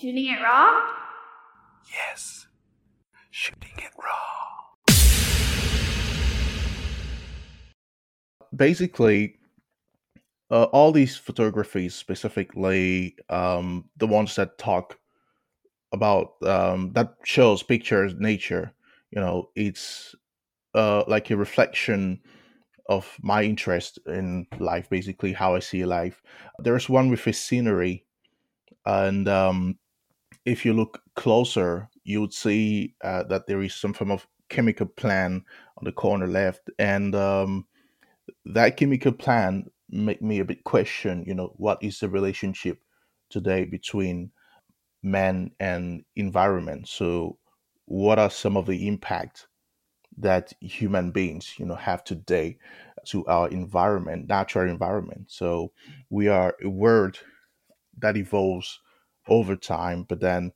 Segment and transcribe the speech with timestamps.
[0.00, 0.82] Shooting it raw?
[1.92, 2.46] Yes.
[3.30, 4.94] Shooting it raw.
[8.54, 9.38] Basically,
[10.50, 14.98] uh, all these photographies, specifically um, the ones that talk
[15.92, 18.72] about um, that shows pictures nature,
[19.10, 20.14] you know, it's
[20.74, 22.20] uh, like a reflection
[22.88, 26.20] of my interest in life, basically how I see life.
[26.58, 28.04] There's one with a scenery,
[28.84, 29.78] and um,
[30.44, 34.86] if you look closer, you would see uh, that there is some form of chemical
[34.86, 35.44] plant
[35.78, 37.66] on the corner left, and um,
[38.44, 42.78] that chemical plant make me a bit question, you know, what is the relationship
[43.30, 44.30] today between
[45.02, 46.88] man and environment?
[46.88, 47.38] So,
[47.86, 49.46] what are some of the impact
[50.18, 52.58] that human beings, you know, have today
[53.06, 55.26] to our environment, natural environment?
[55.30, 55.72] So,
[56.10, 57.18] we are a world
[57.98, 58.80] that evolves
[59.28, 60.52] over time, but then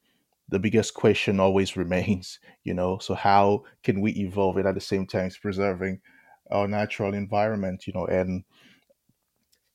[0.49, 4.81] the biggest question always remains, you know, so how can we evolve it at the
[4.81, 6.01] same time as preserving
[6.51, 8.45] our natural environment, you know, and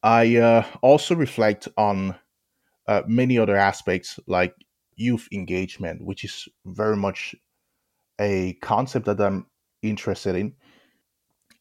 [0.02, 2.16] I uh, also reflect on
[2.88, 4.54] uh, many other aspects like
[4.96, 7.36] youth engagement, which is very much
[8.20, 9.48] a concept that I'm
[9.82, 10.54] interested in.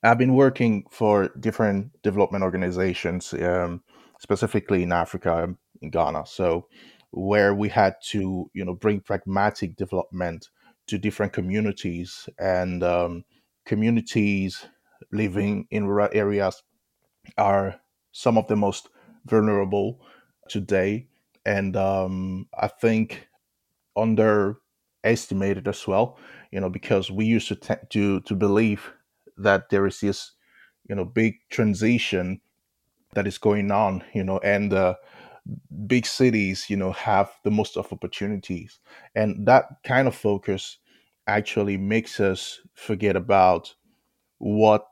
[0.02, 3.82] I've been working for different development organizations, um,
[4.18, 6.26] specifically in Africa, in Ghana.
[6.26, 6.66] So,
[7.12, 10.48] where we had to, you know, bring pragmatic development
[10.88, 13.24] to different communities and um,
[13.66, 14.66] communities
[15.12, 16.62] living in rural areas
[17.38, 17.80] are
[18.12, 18.88] some of the most
[19.26, 20.00] vulnerable
[20.48, 21.06] today,
[21.46, 23.28] and um, I think
[23.96, 26.18] underestimated as well.
[26.50, 28.92] You know, because we used to to to believe
[29.36, 30.32] that there is this,
[30.88, 32.40] you know, big transition
[33.14, 34.04] that is going on.
[34.14, 34.94] You know, and uh,
[35.86, 38.80] big cities, you know, have the most of opportunities,
[39.14, 40.78] and that kind of focus
[41.26, 43.74] actually makes us forget about
[44.38, 44.86] what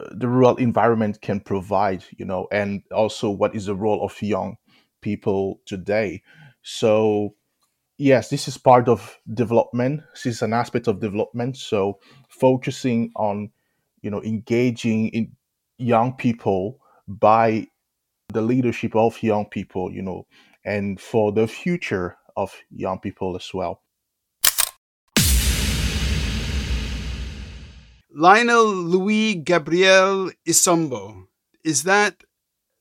[0.00, 4.20] uh, the rural environment can provide, you know, and also what is the role of
[4.22, 4.56] young
[5.00, 6.22] people today.
[6.62, 7.34] So,
[7.98, 10.02] yes, this is part of development.
[10.14, 11.56] This is an aspect of development.
[11.56, 13.50] So, focusing on,
[14.02, 15.32] you know, engaging in
[15.78, 17.68] young people by
[18.28, 20.26] the leadership of young people, you know,
[20.64, 23.82] and for the future of young people as well.
[28.12, 31.26] Lionel Louis Gabriel Isombo.
[31.64, 32.24] Is that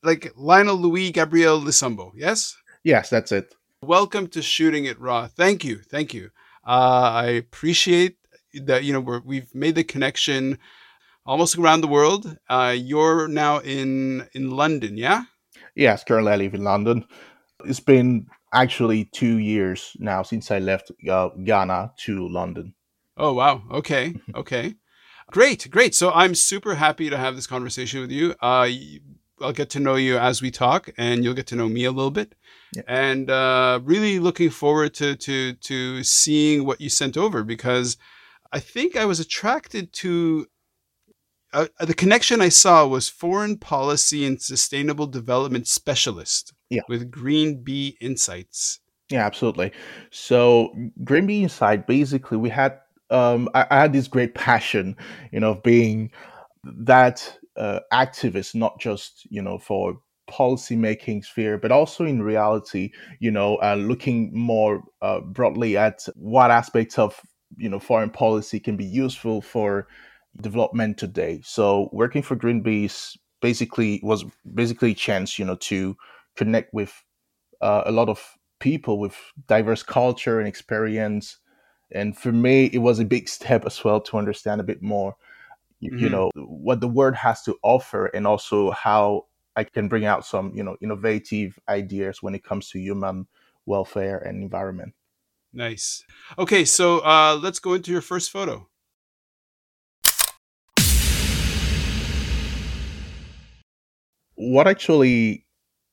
[0.01, 2.11] like Lionel Louis Gabriel Isombo?
[2.16, 2.55] Yes?
[2.84, 3.53] Yes, that's it.
[3.81, 5.28] Welcome to Shooting It Raw.
[5.28, 5.79] Thank you.
[5.79, 6.31] Thank you.
[6.66, 8.17] Uh, I appreciate
[8.53, 10.57] that, you know, we're, we've made the connection
[11.25, 12.38] almost around the world.
[12.50, 15.23] Uh, you're now in, in London, yeah?
[15.75, 17.06] Yes, currently I live in London.
[17.66, 22.74] It's been actually two years now since I left uh, Ghana to London.
[23.18, 23.63] Oh, wow.
[23.72, 24.16] Okay.
[24.35, 24.75] Okay.
[25.31, 25.96] Great, great.
[25.96, 28.35] So I'm super happy to have this conversation with you.
[28.41, 28.69] Uh,
[29.41, 31.91] I'll get to know you as we talk, and you'll get to know me a
[31.91, 32.35] little bit.
[32.75, 32.84] Yeah.
[32.88, 37.97] And uh, really looking forward to to to seeing what you sent over because
[38.52, 40.46] I think I was attracted to
[41.55, 46.81] uh, the connection I saw was foreign policy and sustainable development specialist Yeah.
[46.89, 48.79] with Green Bee Insights.
[49.09, 49.71] Yeah, absolutely.
[50.11, 50.73] So
[51.03, 52.79] Green Bee Insights, basically, we had
[53.11, 54.95] um, I, I had this great passion,
[55.31, 56.11] you know, of being
[56.63, 62.91] that uh, activist, not just you know for policy making sphere, but also in reality,
[63.19, 67.22] you know, uh, looking more uh, broadly at what aspects of
[67.57, 69.87] you know foreign policy can be useful for
[70.41, 71.41] development today.
[71.44, 75.96] So working for Green Bees basically was basically a chance, you know, to
[76.35, 77.03] connect with
[77.62, 79.16] uh, a lot of people with
[79.47, 81.38] diverse culture and experience.
[81.91, 85.16] And for me, it was a big step as well to understand a bit more,
[85.79, 86.12] you, you Mhm.
[86.12, 89.25] know, what the word has to offer, and also how
[89.56, 93.28] I can bring out some, you know, innovative ideas when it comes to human
[93.66, 94.93] welfare and environment.
[95.53, 96.03] Nice.
[96.37, 98.67] Okay, so uh, let's go into your first photo.
[104.35, 105.46] What actually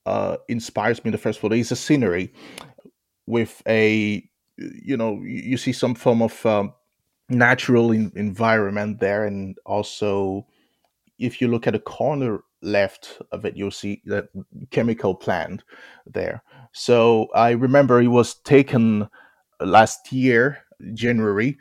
[0.06, 2.32] uh, inspires me in the first photo is the scenery
[3.26, 4.28] with a
[4.58, 6.72] you know you see some form of um,
[7.28, 10.46] natural in- environment there and also
[11.18, 14.28] if you look at the corner left of it you'll see that
[14.70, 15.62] chemical plant
[16.06, 16.42] there.
[16.72, 19.08] So i remember it was taken
[19.60, 20.58] last year
[20.94, 21.58] january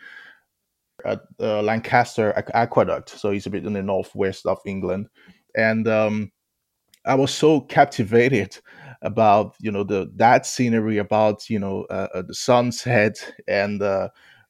[1.05, 3.09] at uh, lancaster aqueduct.
[3.09, 5.07] So it's a bit in the northwest of england.
[5.55, 6.31] And um,
[7.05, 8.57] I was so captivated
[9.01, 14.09] about you know the that scenery about you know uh, uh, the sunset and uh,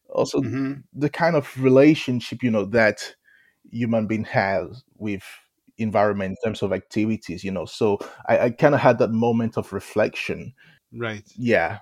[0.10, 3.16] also hmm the kind of relationship you know that
[3.72, 5.24] human being has with
[5.78, 7.66] environment in terms of activities you know.
[7.66, 10.54] So i, I kind of had that moment of reflection.
[10.94, 11.28] Right.
[11.36, 11.80] yeah.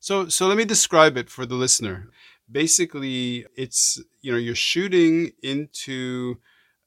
[0.00, 2.08] So so let me describe it for the listener.
[2.50, 6.38] Basically, it's you know you're shooting into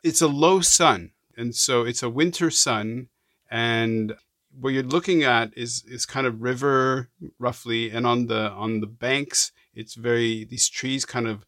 [0.03, 3.07] it's a low sun, and so it's a winter sun,
[3.49, 4.15] and
[4.59, 8.87] what you're looking at is is kind of river roughly, and on the on the
[8.87, 11.45] banks, it's very these trees kind of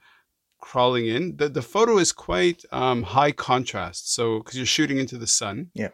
[0.59, 1.38] crawling in.
[1.38, 5.71] The the photo is quite um, high contrast, so because you're shooting into the sun.
[5.74, 5.89] Yeah.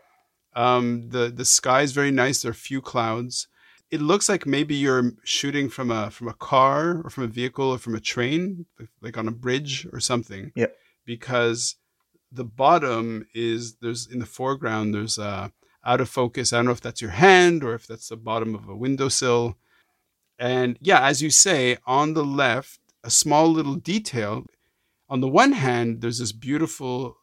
[0.55, 2.41] Um, the the sky is very nice.
[2.41, 3.47] There are few clouds
[3.91, 7.71] it looks like maybe you're shooting from a from a car or from a vehicle
[7.71, 8.65] or from a train,
[9.01, 10.51] like on a bridge or something.
[10.55, 10.67] Yeah.
[11.05, 11.75] Because
[12.31, 15.51] the bottom is there's in the foreground there's a
[15.85, 16.51] out of focus.
[16.51, 19.57] I don't know if that's your hand or if that's the bottom of a windowsill.
[20.37, 24.45] And yeah, as you say, on the left, a small little detail.
[25.09, 27.17] On the one hand, there's this beautiful,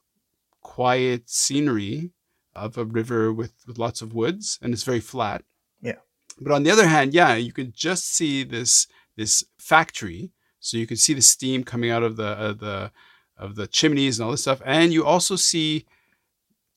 [0.60, 2.10] quiet scenery
[2.54, 5.42] of a river with, with lots of woods, and it's very flat.
[5.80, 6.00] Yeah.
[6.40, 8.86] But on the other hand, yeah, you can just see this
[9.16, 10.32] this factory.
[10.60, 12.92] So you can see the steam coming out of the uh, the
[13.36, 15.86] of the chimneys and all this stuff, and you also see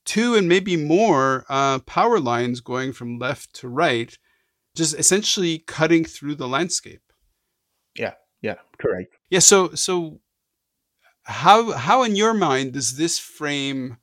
[0.05, 4.17] two and maybe more uh, power lines going from left to right,
[4.75, 7.01] just essentially cutting through the landscape.
[7.95, 9.39] yeah yeah, correct Yeah.
[9.39, 10.19] So so
[11.23, 13.97] how how in your mind does this frame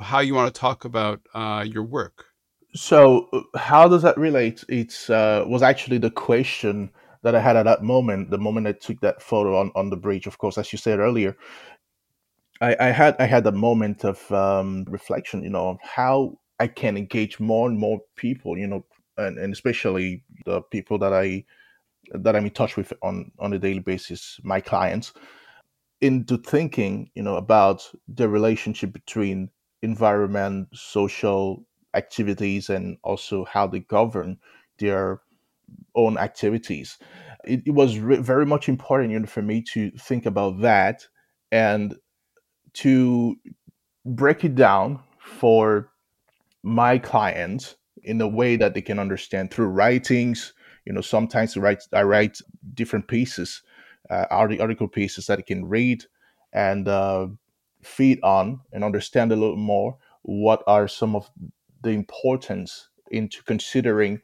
[0.00, 2.26] how you want to talk about uh, your work?
[2.74, 4.64] So, uh, how does that relate?
[4.68, 6.90] It's uh, was actually the question
[7.26, 9.96] that I had at that moment, the moment I took that photo on, on the
[9.96, 10.28] bridge.
[10.28, 11.36] Of course, as you said earlier,
[12.60, 16.68] I, I had I had a moment of um, reflection, you know, of how I
[16.68, 18.86] can engage more and more people, you know,
[19.16, 21.44] and, and especially the people that I
[22.12, 25.12] that I'm in touch with on on a daily basis, my clients,
[26.00, 29.50] into thinking, you know, about the relationship between
[29.82, 34.38] environment, social activities, and also how they govern
[34.78, 35.22] their
[35.94, 36.98] own activities.
[37.44, 41.06] It, it was re- very much important, you know, for me to think about that
[41.52, 41.96] and
[42.74, 43.36] to
[44.04, 45.90] break it down for
[46.62, 50.52] my clients in a way that they can understand through writings.
[50.84, 52.38] You know, sometimes I write, I write
[52.74, 53.62] different pieces,
[54.10, 56.04] uh, arti- article pieces that they can read
[56.52, 57.28] and uh,
[57.82, 61.30] feed on and understand a little more what are some of
[61.82, 64.20] the importance into considering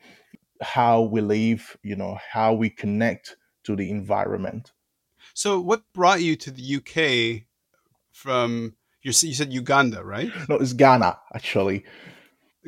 [0.63, 4.73] how we live, you know, how we connect to the environment.
[5.35, 7.45] So, what brought you to the UK
[8.13, 8.75] from?
[9.03, 10.31] You said Uganda, right?
[10.49, 11.85] No, it's Ghana actually.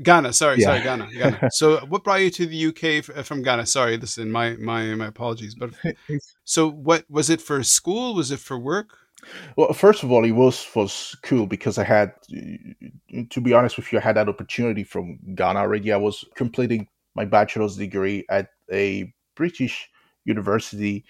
[0.02, 0.32] Ghana.
[0.32, 0.67] Sorry, Yeah.
[0.67, 1.08] sorry, Ghana.
[1.12, 1.49] Ghana.
[1.52, 3.67] So, what brought you to the UK uh, from Ghana?
[3.67, 5.55] Sorry, listen, my my my apologies.
[5.55, 5.70] But
[6.44, 8.14] so, what was it for school?
[8.14, 8.88] Was it for work?
[9.56, 12.12] Well, first of all, it was was cool because I had,
[13.31, 15.93] to be honest with you, I had that opportunity from Ghana already.
[15.93, 19.90] I was completing my bachelor's degree at a British
[20.25, 21.05] university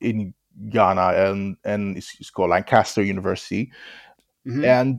[0.00, 0.34] in
[0.70, 3.72] Ghana, and and it's, it's called Lancaster University.
[4.46, 4.64] Mhm.
[4.64, 4.98] And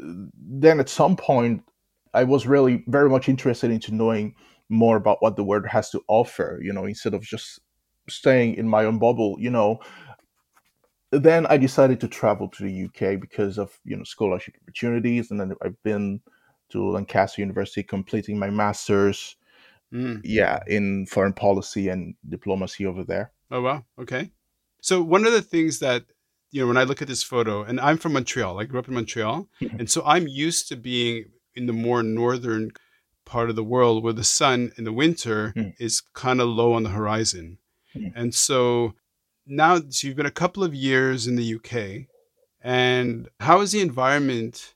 [0.00, 1.62] uh, then at some point,
[2.14, 4.34] I was really very much interested into knowing
[4.68, 6.60] more about what the world has to offer.
[6.62, 7.60] You know, instead of just
[8.08, 9.36] staying in my own bubble.
[9.38, 9.80] You know,
[11.10, 15.40] then I decided to travel to the UK because of you know scholarship opportunities, and
[15.40, 16.20] then I've been
[16.70, 19.36] to Lancaster University completing my masters.
[19.92, 20.20] Mm.
[20.24, 23.32] Yeah, in foreign policy and diplomacy over there.
[23.50, 23.84] Oh wow.
[23.98, 24.30] Okay.
[24.80, 26.04] So one of the things that
[26.50, 28.58] you know when I look at this photo, and I'm from Montreal.
[28.60, 32.70] I grew up in Montreal, and so I'm used to being in the more northern
[33.24, 35.74] part of the world where the sun in the winter Mm.
[35.78, 37.58] is kind of low on the horizon.
[37.94, 38.12] Mm.
[38.14, 38.94] And so
[39.46, 42.06] now so you've been a couple of years in the UK,
[42.62, 44.74] and how is the environment?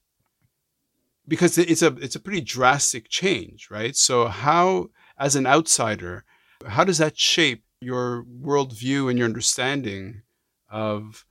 [1.28, 3.94] Because it's a it's a pretty drastic change, right?
[3.96, 6.24] So how, as an outsider,
[6.66, 10.22] how does that shape your worldview and your understanding
[10.70, 11.26] of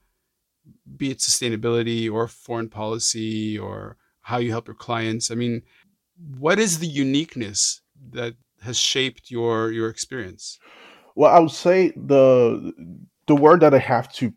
[0.96, 5.31] be it sustainability or foreign policy or how you help your clients?
[5.31, 5.63] I mean,
[6.38, 7.81] what is the uniqueness
[8.12, 10.60] that has shaped your your experience?
[11.15, 12.74] Well, I would say the
[13.25, 14.31] the word that I have to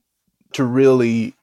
[0.54, 1.34] to really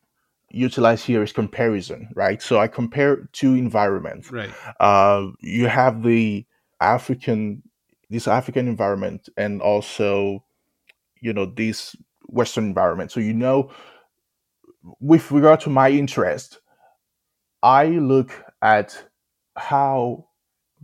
[0.52, 2.42] utilize here is comparison, right?
[2.42, 4.32] So I compare two environments.
[4.32, 4.50] Right.
[4.80, 6.46] Uh, you have the
[6.82, 7.62] African
[8.10, 10.44] this African environment and also
[11.22, 11.96] you know this
[12.28, 13.12] Western environment.
[13.12, 13.72] So you know,
[15.00, 16.60] with regard to my interest,
[17.64, 19.04] I look at
[19.58, 20.28] how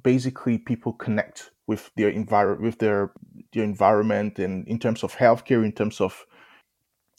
[0.04, 3.12] basically people connect with their environment, with their
[3.54, 6.26] their environment, and in terms of healthcare, in terms of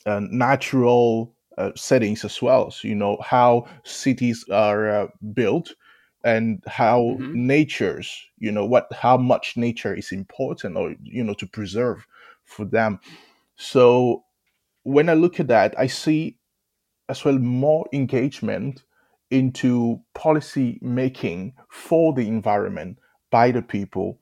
[0.06, 2.70] uh, natural uh, settings as well.
[2.70, 5.74] So you know how cities are uh, built
[6.26, 7.34] and how Mhm.
[7.34, 12.06] nature's you know what how much nature is important or you know to preserve
[12.44, 13.00] for them
[13.56, 14.24] so
[14.84, 16.38] when i look at that i see
[17.08, 18.84] as well more engagement
[19.30, 22.98] into policy making for the environment
[23.30, 24.18] by the people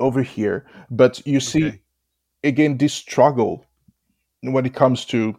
[0.00, 1.82] over here but you see Okay.
[2.44, 3.66] again this struggle
[4.42, 5.36] when it comes to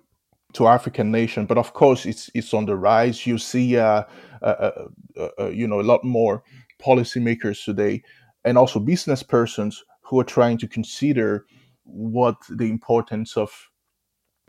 [0.53, 3.25] to African nation, but of course it's it's on the rise.
[3.27, 4.03] You see, uh,
[4.41, 6.43] uh, uh, uh, uh, you know, a lot more
[6.83, 8.03] policymakers today,
[8.45, 11.45] and also business persons who are trying to consider
[11.85, 13.69] what the importance of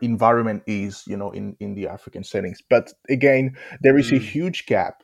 [0.01, 2.61] environment is, you know, in in the African settings.
[2.69, 4.21] But again, there is a Mm.
[4.21, 5.03] huge gap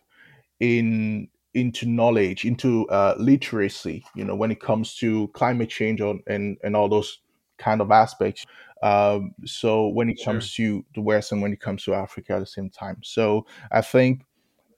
[0.61, 6.23] in into knowledge, into uh, literacy, you know, when it comes to climate change on,
[6.27, 7.21] and and all those
[7.59, 8.47] kind of aspects.
[8.83, 10.25] Um, so when it Sure.
[10.25, 12.99] comes to the West and when it comes to Africa at the same time.
[13.03, 14.25] So I think,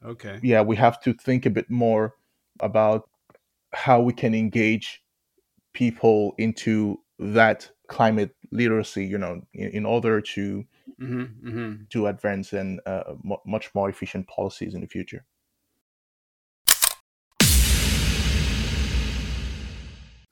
[0.04, 0.40] Okay.
[0.42, 2.16] yeah, we have to think a bit more
[2.60, 3.08] about
[3.72, 5.02] how we can engage
[5.72, 10.64] people into that climate literacy, you know, in, in order to
[10.98, 15.24] hmm hmm to advance and uh, mu much more efficient policies in the future.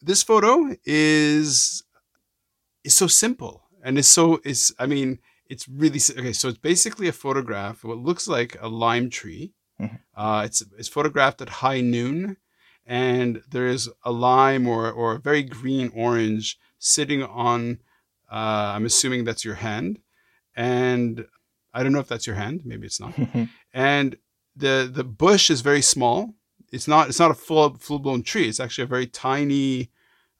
[0.02, 1.82] This photo is
[2.84, 6.32] is so simple and it's so it's I mean it's really okay.
[6.32, 9.52] So it's basically a photograph of what looks like a lime tree.
[9.80, 9.98] Mhm.
[10.14, 12.36] Uh, it's it's photographed at high noon,
[12.86, 17.78] and there is a lime or or a very green orange sitting on.
[18.30, 19.98] Uh, I'm assuming that's your hand,
[20.54, 21.26] and
[21.74, 22.62] I don't know if that's your hand.
[22.64, 23.14] Maybe it's not.
[23.74, 24.16] and
[24.54, 26.34] the the bush is very small.
[26.72, 28.48] It's not it's not a full full blown tree.
[28.48, 29.90] It's actually a very tiny,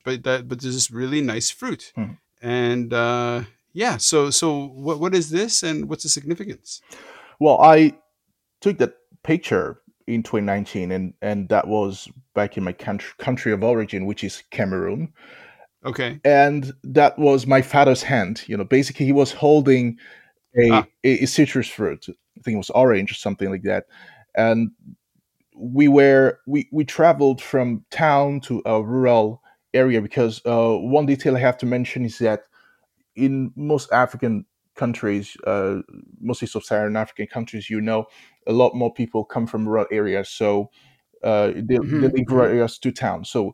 [0.05, 1.93] but that but there's this really nice fruit.
[1.97, 2.19] Mhm.
[2.43, 3.43] And uh,
[3.73, 6.81] yeah, so so what what is this and what's the significance?
[7.39, 7.95] Well, I
[8.61, 13.63] took that picture in 2019, and and that was back in my country country of
[13.63, 15.13] origin, which is Cameroon,
[15.85, 16.21] Okay.
[16.25, 18.43] and that was my father's hand.
[18.47, 19.99] You know, basically he was holding
[20.57, 20.87] a Ah.
[21.05, 22.07] a, a citrus fruit.
[22.09, 23.85] I think it was orange or something like that,
[24.35, 24.71] and
[25.55, 29.43] we were we we traveled from town to a rural
[29.75, 32.43] area because uh, one detail I have to mention is that
[33.17, 34.47] in most African
[34.77, 35.81] countries, uh,
[36.21, 38.07] mostly sub-Saharan African countries, you know,
[38.47, 40.71] a lot more people come from rural areas, so
[41.25, 42.51] uh, they, they Mhm, leave rural mhm.
[42.51, 43.25] areas to town.
[43.25, 43.53] So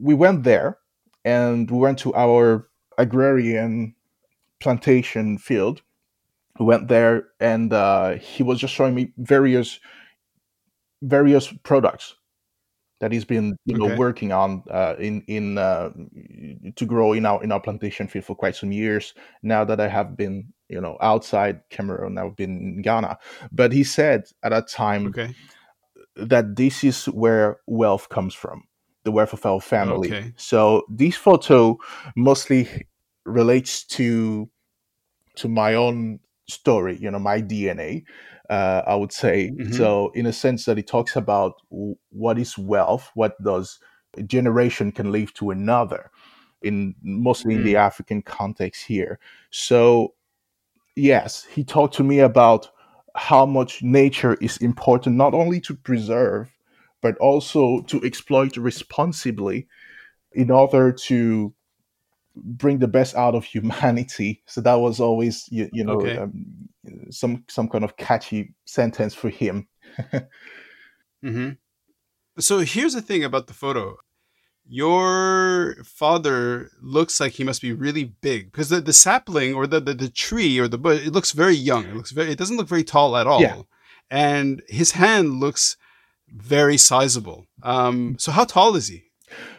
[0.00, 0.78] we went there,
[1.24, 3.94] and we went to our agrarian
[4.60, 5.82] plantation field.
[6.58, 9.80] We went there, and uh, he was just showing me various
[11.02, 12.16] various products
[13.04, 13.98] that he's been you know Okay.
[13.98, 15.90] working on uh, in in uh,
[16.74, 19.88] to grow in our in our plantation field for quite some years now that I
[19.88, 23.18] have been you know outside Cameroon I've been in Ghana
[23.52, 25.34] but he said at that time Okay.
[26.16, 28.64] that this is where wealth comes from
[29.04, 30.32] the wealth of our family Okay.
[30.36, 31.76] so this photo
[32.16, 32.66] mostly
[33.26, 34.48] relates to
[35.36, 38.02] to my own story you know my DNA
[38.50, 39.52] uh, I would say.
[39.58, 39.74] Mhm.
[39.74, 41.54] So, in a sense, that it talks about
[42.10, 43.78] what is wealth, what does
[44.16, 46.10] a generation can leave to another,
[46.62, 49.18] in mostly in the African context here.
[49.50, 50.14] So,
[50.96, 52.70] yes, he talked to me about
[53.16, 56.50] how much nature is important, not only to preserve,
[57.00, 59.66] but also to exploit responsibly
[60.32, 61.52] in order to
[62.36, 64.42] bring the best out of humanity.
[64.46, 66.18] So that was always, you, you know, Okay.
[66.18, 66.68] um,
[67.10, 69.68] some some kind of catchy sentence for him.
[71.22, 71.50] hmm
[72.38, 73.96] So here's the thing about the photo.
[74.66, 79.78] Your father looks like he must be really big because the, the sapling or the,
[79.80, 81.84] the, the tree or the bush, it looks very young.
[81.84, 83.42] It looks very, it doesn't look very tall at all.
[83.42, 83.62] Yeah.
[84.10, 85.76] And his hand looks
[86.28, 87.46] very sizable.
[87.62, 89.04] Um, so how tall is he?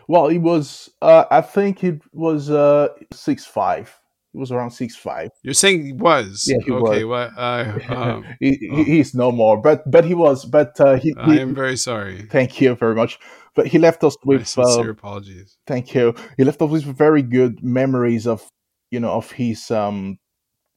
[0.07, 3.97] Well, he was, uh, I think it was uh, six five.
[4.33, 5.31] He was around six five.
[5.43, 6.45] You're saying he was.
[6.47, 7.03] Yeah, he okay.
[7.05, 7.05] was.
[7.05, 8.83] Well, uh, um, he, oh.
[8.83, 10.45] he's no more, but but he was.
[10.45, 12.23] But uh, he, I he- am very sorry.
[12.23, 13.17] thank you very much.
[13.55, 15.57] But he left us My with sincere uh, apologies.
[15.65, 16.13] thank you.
[16.37, 18.47] He left us with very good memories of
[18.91, 20.19] you know of his um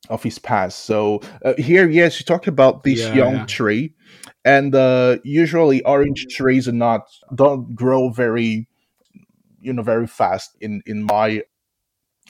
[0.08, 0.84] of his past.
[0.84, 3.44] So uh, here, yes, you talk about this Yeah, young yeah.
[3.46, 3.94] tree,
[4.44, 7.02] and uh, usually orange trees are not
[7.34, 8.67] don't grow very
[9.60, 11.42] you know very fast in in my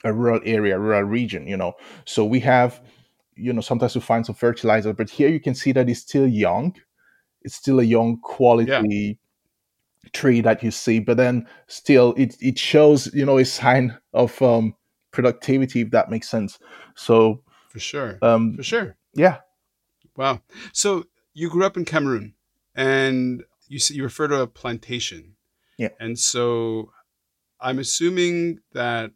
[0.05, 1.47] uh, rural area, rural region.
[1.47, 2.81] You know, so we have
[3.37, 6.27] you know sometimes we find some fertilizer, but here you can see that it's still
[6.27, 6.75] young.
[7.43, 9.19] It's still a young quality
[10.13, 14.41] tree that you see, but then still it it shows you know a sign of
[14.43, 14.75] um,
[15.11, 16.59] productivity if that makes sense.
[16.95, 18.19] So For sure.
[18.23, 18.97] um, For sure.
[19.15, 19.39] yeah,
[20.17, 20.43] Wow.
[20.73, 22.35] So you grew up in Cameroon
[22.75, 25.37] and you you refer to a plantation.
[25.79, 25.91] Yeah.
[26.01, 26.91] And so
[27.61, 29.13] I'm assuming that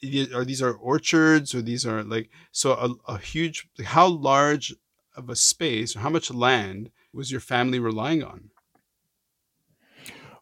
[0.00, 4.74] these are orchards or these are like so a, a huge how large
[5.16, 8.50] of a space or how much land was your family relying on?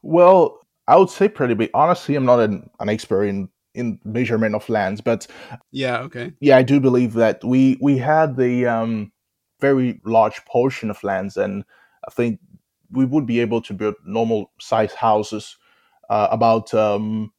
[0.03, 0.59] well,
[0.89, 1.71] I would say pretty big.
[1.75, 5.27] Honestly, I'm not an, an expert in in measurement of lands, but
[5.71, 6.33] Yeah, okay.
[6.41, 9.13] yeah, I do believe that we we had the um,
[9.61, 11.65] very large portion of lands, and
[12.07, 12.41] I think
[12.91, 15.57] we would be able to build normal size houses,
[16.13, 17.33] uh, about um,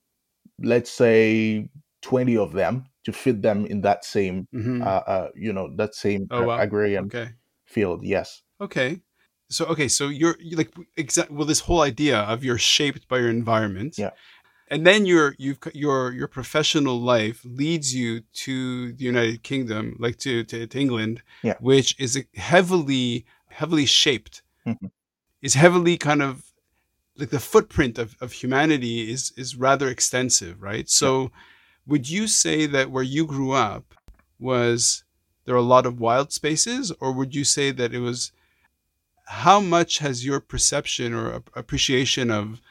[0.59, 1.69] let's say
[2.01, 5.93] twenty of them to fit them in that same hmm uh, uh, you know that
[5.93, 6.57] same Oh, wow.
[6.59, 7.29] agrarian okay.
[7.65, 8.03] field.
[8.03, 8.41] Yes.
[8.59, 9.01] Okay.
[9.49, 13.17] So okay, so you're, you like exact well this whole idea of you're shaped by
[13.19, 13.97] your environment.
[13.97, 14.11] Yeah.
[14.71, 20.17] And then your you've your your professional life leads you to the United Kingdom, like
[20.25, 21.57] to to, to England, Yeah.
[21.59, 24.41] which is heavily heavily shaped.
[24.65, 24.89] Mhm.
[25.41, 26.52] Is heavily kind of
[27.17, 30.89] like the footprint of, of humanity is is rather extensive, right?
[30.89, 31.31] So
[31.85, 33.93] would you say that where you grew up
[34.39, 35.03] was
[35.45, 36.91] there a lot of wild spaces?
[36.99, 38.31] Or would you say that it was
[39.25, 42.61] how much has your perception or appreciation of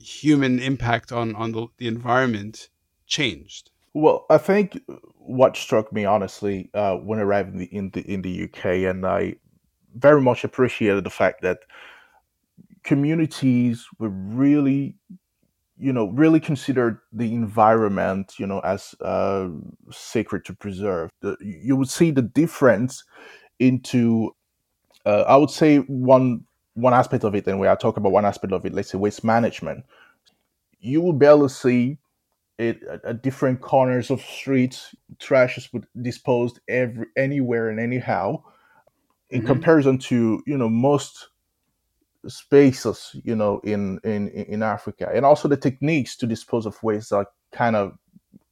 [0.00, 2.68] human impact on on the, the environment
[3.06, 3.70] changed?
[3.92, 4.80] Well, I think
[5.18, 9.06] what struck me honestly uh, when arriving in the, in the in the UK, and
[9.06, 9.36] I
[9.94, 11.60] very much appreciated the fact that
[12.84, 14.96] communities were really,
[15.78, 19.48] you know, really considered the environment, you know, as uh,
[19.90, 21.10] sacred to preserve.
[21.22, 23.04] The, you would see the difference
[23.58, 24.32] into,
[25.06, 28.24] uh, I would say one one aspect of it, and when I talk about one
[28.24, 29.84] aspect of it, let's say waste management,
[30.80, 31.98] you will barely see
[32.58, 34.94] it at, at different corners of streets.
[35.20, 35.68] Trash is
[36.02, 38.42] disposed every anywhere and anyhow.
[39.30, 39.46] In Mhm.
[39.46, 41.28] comparison to you know most
[42.28, 47.12] spaces you know in in in Africa, and also the techniques to dispose of waste
[47.12, 47.96] are kind of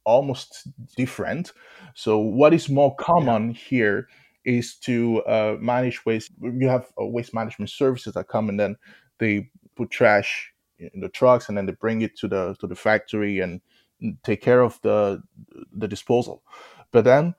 [0.05, 1.53] almost different.
[1.95, 4.07] So what is more common here
[4.45, 6.31] is to uh, manage waste.
[6.41, 8.75] You have uh, waste management services that come and then
[9.19, 12.75] they put trash in the trucks and then they bring it to the to the
[12.75, 13.61] factory and
[14.23, 15.21] take care of the
[15.71, 16.43] the disposal.
[16.91, 17.35] But then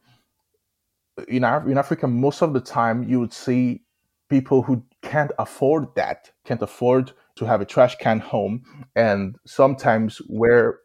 [1.29, 3.83] in Af- in Africa, most of the time you would see
[4.29, 8.63] people who can't afford that, can't afford to have a trash can home,
[8.97, 10.81] and sometimes where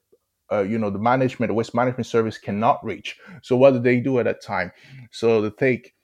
[0.52, 3.18] uh, you know the management, the waste management service cannot reach.
[3.44, 4.72] So what do they do at that time?
[5.12, 5.96] So they take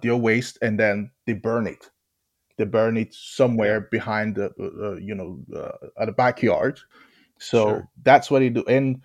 [0.00, 1.90] their waste and then they burn it.
[2.58, 6.80] They burn it somewhere behind the uh, uh, you know uh, at the backyard.
[7.38, 7.88] So Sure.
[8.02, 9.02] that's what they do, and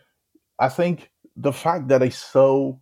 [0.59, 2.77] I think the fact that I saw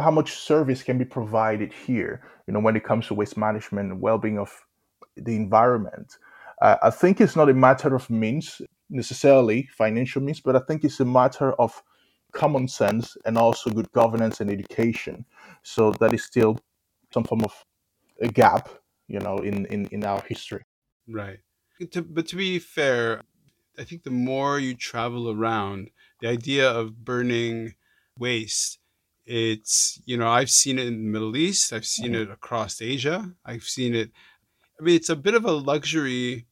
[0.00, 3.92] how much service can be provided here, you know, when it comes to waste management
[3.92, 4.52] and well-being of
[5.16, 6.18] the environment,
[6.62, 10.84] uh, I think it's not a matter of means necessarily financial means, but I think
[10.84, 11.82] it's a matter of
[12.32, 15.24] common sense and also good governance and education.
[15.62, 16.58] So that is still
[17.12, 17.64] some form of
[18.20, 18.68] a gap,
[19.08, 20.64] you know, in in, in our history.
[21.08, 21.40] right
[21.80, 23.22] but to be fair
[23.78, 27.74] i think the more you travel around the idea of burning
[28.18, 28.79] waste
[29.30, 33.32] it's you know i've seen it in the middle east i've seen it across asia
[33.44, 34.10] i've seen it
[34.78, 36.46] i mean it's a bit of a luxury.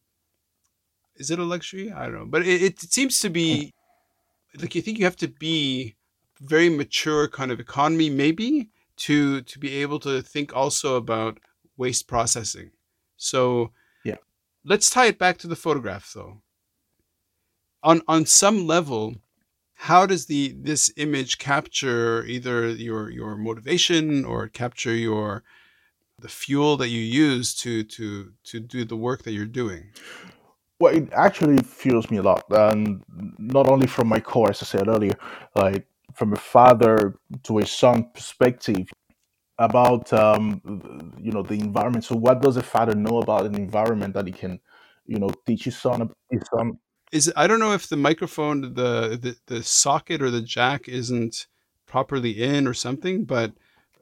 [1.16, 1.90] Is it a luxury?
[1.90, 3.74] I don't know but it, it seems to be
[4.60, 5.96] like you think you have to be
[6.40, 11.40] very mature kind of economy maybe to to be able to think also about
[11.76, 12.70] waste processing.
[13.16, 13.72] So
[14.04, 14.18] Yeah.
[14.64, 16.42] let's tie it back to the photograph though.
[17.82, 19.16] On on some level
[19.78, 25.44] how does the this image capture either your your motivation or capture your
[26.20, 29.90] the fuel that you use to to to do the work that you're doing
[30.80, 33.02] Well, it actually fuels me a lot, and
[33.38, 35.14] not only from my core, as I said earlier,
[35.56, 38.88] like from a father to a son perspective
[39.58, 40.60] about um,
[41.20, 42.04] you know the environment.
[42.04, 44.60] So, what does a father know about an environment that he can,
[45.06, 46.10] you know, teach his son?
[46.30, 46.78] His son.
[47.12, 51.46] Is I don't know if the microphone the, the the socket or the jack isn't
[51.86, 53.52] properly in or something, but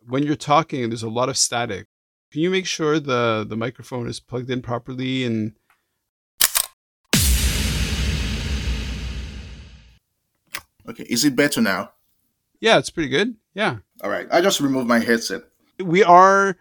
[0.08, 1.86] when you're talking, there's a lot of static.
[2.32, 5.54] Can you make sure the the microphone is plugged in properly and
[10.88, 11.92] Okay, is it better now?
[12.60, 13.34] yeah, it's pretty good.
[13.54, 13.78] Yeah.
[14.02, 15.42] All right, I just removed my headset.
[15.78, 16.56] we are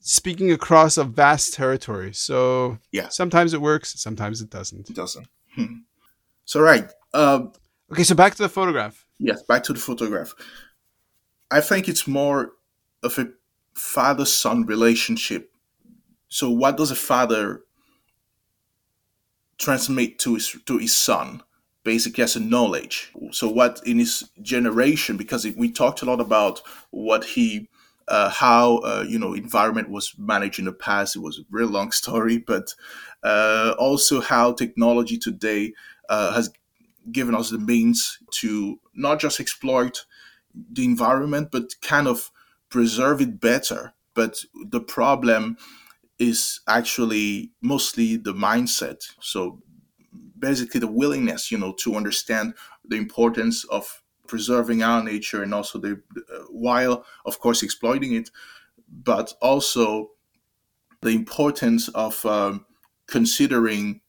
[0.00, 2.12] speaking across a vast territory.
[2.12, 3.08] So Yeah.
[3.08, 4.88] sometimes it works, sometimes it doesn't.
[4.90, 5.26] It doesn't.
[5.54, 5.80] Hmm.
[6.44, 6.90] So right.
[7.14, 7.46] Uh,
[7.90, 9.04] Okay, so back to the photograph.
[9.18, 9.42] yes.
[9.42, 10.32] Back to the photograph.
[11.50, 12.52] I think it's more
[13.02, 13.28] of a
[13.74, 15.50] father-son relationship.
[16.28, 17.60] So what does a father
[19.58, 21.42] transmit to his to his son?
[21.84, 23.12] Basically, as a knowledge.
[23.32, 25.16] So what in his generation?
[25.16, 26.62] Because we talked a lot about
[26.92, 27.68] what he
[28.08, 31.16] uh, how uh, you know environment was managed in the past.
[31.16, 32.74] It was a real long story, but
[33.22, 35.72] uh, also how technology today
[36.08, 36.50] uh, has
[37.12, 40.06] given us the means to not just exploit
[40.54, 42.30] the environment, but kind of
[42.70, 43.94] preserve it better.
[44.14, 45.56] But the problem
[46.18, 49.04] is actually mostly the mindset.
[49.20, 49.62] So
[50.38, 55.78] basically, the willingness, you know, to understand the importance of preserving our nature and also
[55.78, 58.30] the uh, while of course exploiting it
[58.88, 60.10] but also
[61.00, 62.64] the importance of um,
[63.06, 64.00] considering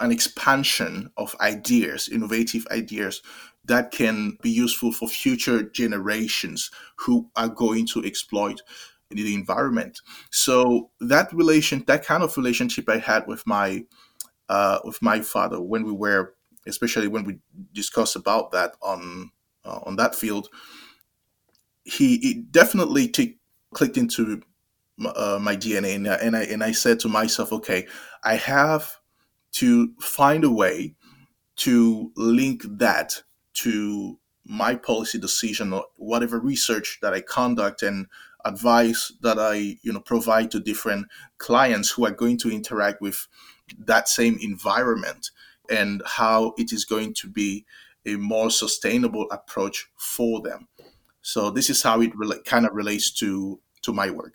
[0.00, 3.22] an expansion of ideas innovative ideas
[3.64, 8.62] that can be useful for future generations who are going to exploit
[9.10, 10.00] the environment.
[10.30, 13.84] So that relation that kind of relationship i had with my
[14.48, 16.34] uh, with my father when we were
[16.66, 17.38] especially when we
[17.72, 19.30] discussed about that on
[19.68, 20.48] uh, on that field,
[21.84, 23.38] he, definitely t-
[23.72, 24.42] clicked into
[25.04, 27.86] uh, my DNA, and, and I and I said to myself, okay,
[28.24, 28.96] I have
[29.52, 30.94] to find a way
[31.56, 33.22] to link that
[33.54, 38.06] to my policy decision or whatever research that I conduct and
[38.44, 41.06] advice that I you know provide to different
[41.38, 43.28] clients who are going to interact with
[43.78, 45.30] that same environment
[45.68, 47.66] and how it is going to be
[48.06, 50.68] a more sustainable approach for them.
[51.22, 54.34] So this is how it rela- kind of relates to to my work.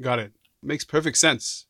[0.00, 0.32] Got it.
[0.62, 1.66] Makes perfect sense.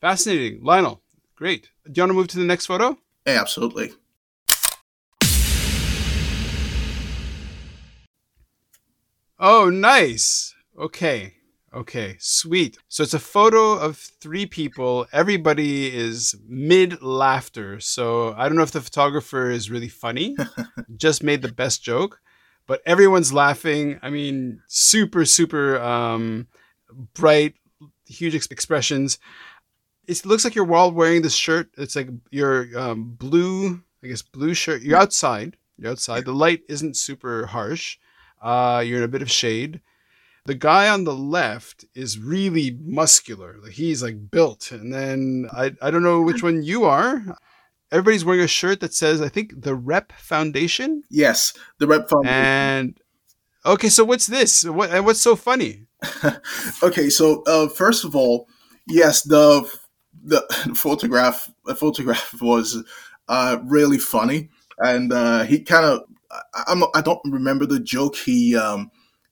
[0.00, 0.64] Fascinating.
[0.64, 1.02] Lionel,
[1.36, 1.70] great.
[1.84, 2.98] Do you want to move to the next photo?
[3.26, 3.92] Yeah, absolutely.
[9.38, 10.54] Oh, nice.
[10.78, 11.34] Okay.
[11.72, 12.16] Okay.
[12.18, 12.78] Sweet.
[12.88, 15.06] So it's a photo of three people.
[15.12, 17.78] Everybody is mid laughter.
[17.78, 20.36] So I don't know if the photographer is really funny,
[20.96, 22.20] just made the best joke,
[22.66, 24.00] but everyone's laughing.
[24.02, 26.48] I mean, super, super um,
[27.14, 27.54] bright,
[28.06, 29.18] huge ex- expressions.
[30.08, 31.70] It looks like you're all wearing this shirt.
[31.78, 34.82] It's like your um, blue, I guess, blue shirt.
[34.82, 35.56] You're outside.
[35.78, 36.24] You're outside.
[36.24, 37.98] The light isn't super harsh.
[38.42, 39.80] Uh, you're in a bit of shade.
[40.50, 43.58] The guy on the left is really muscular.
[43.62, 44.72] Like he's like built.
[44.72, 47.22] And then I, I don't know which one you are.
[47.92, 51.04] Everybody's wearing a shirt that says, I think, the Rep Foundation.
[51.08, 52.34] Yes, the Rep Foundation.
[52.34, 53.00] And
[53.64, 54.64] okay, so what's this?
[54.64, 55.86] What and what's so funny?
[56.82, 58.48] okay, so uh, first of all,
[58.88, 59.72] yes, the
[60.24, 60.42] the
[60.74, 62.82] photograph the photograph was
[63.28, 66.00] uh, really funny, and uh, he kind of
[66.66, 68.90] I'm I don't remember the joke he um,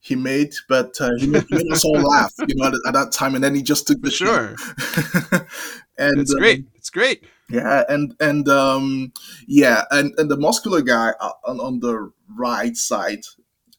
[0.08, 2.94] he made, but uh, he, made, he made us all laugh, you know, at, at,
[2.94, 4.56] that time, and then he just took the Sure.
[5.98, 6.64] and It's um, great.
[6.74, 7.24] It's great.
[7.50, 9.12] yeah, and and um,
[9.46, 11.12] yeah, and and the muscular guy
[11.44, 13.20] on, on the right side,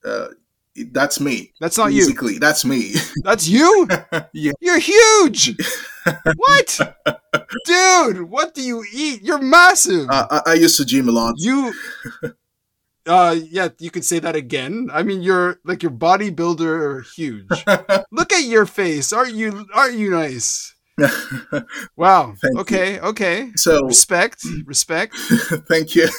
[0.05, 0.27] uh,
[0.91, 1.51] that's me.
[1.59, 2.01] That's not you.
[2.01, 2.93] Basically, that's me.
[3.23, 3.87] That's you?
[4.33, 4.51] Yeah.
[4.61, 5.55] You're huge.
[6.35, 6.79] what?
[7.65, 9.21] Dude, what do you eat?
[9.21, 10.07] You're massive.
[10.09, 11.35] Uh, I, I used to gym a lot.
[11.37, 11.73] you
[13.09, 14.89] uh yeah, you could say that again.
[14.93, 17.47] I mean, you're like your bodybuilder huge.
[18.11, 19.11] Look at your face.
[19.11, 20.75] Aren't you aren't you nice?
[21.95, 22.35] Wow.
[22.41, 22.59] Thank you.
[22.61, 23.51] okay, okay.
[23.55, 24.45] so Respect.
[24.65, 25.15] Respect.
[25.67, 26.09] thank you.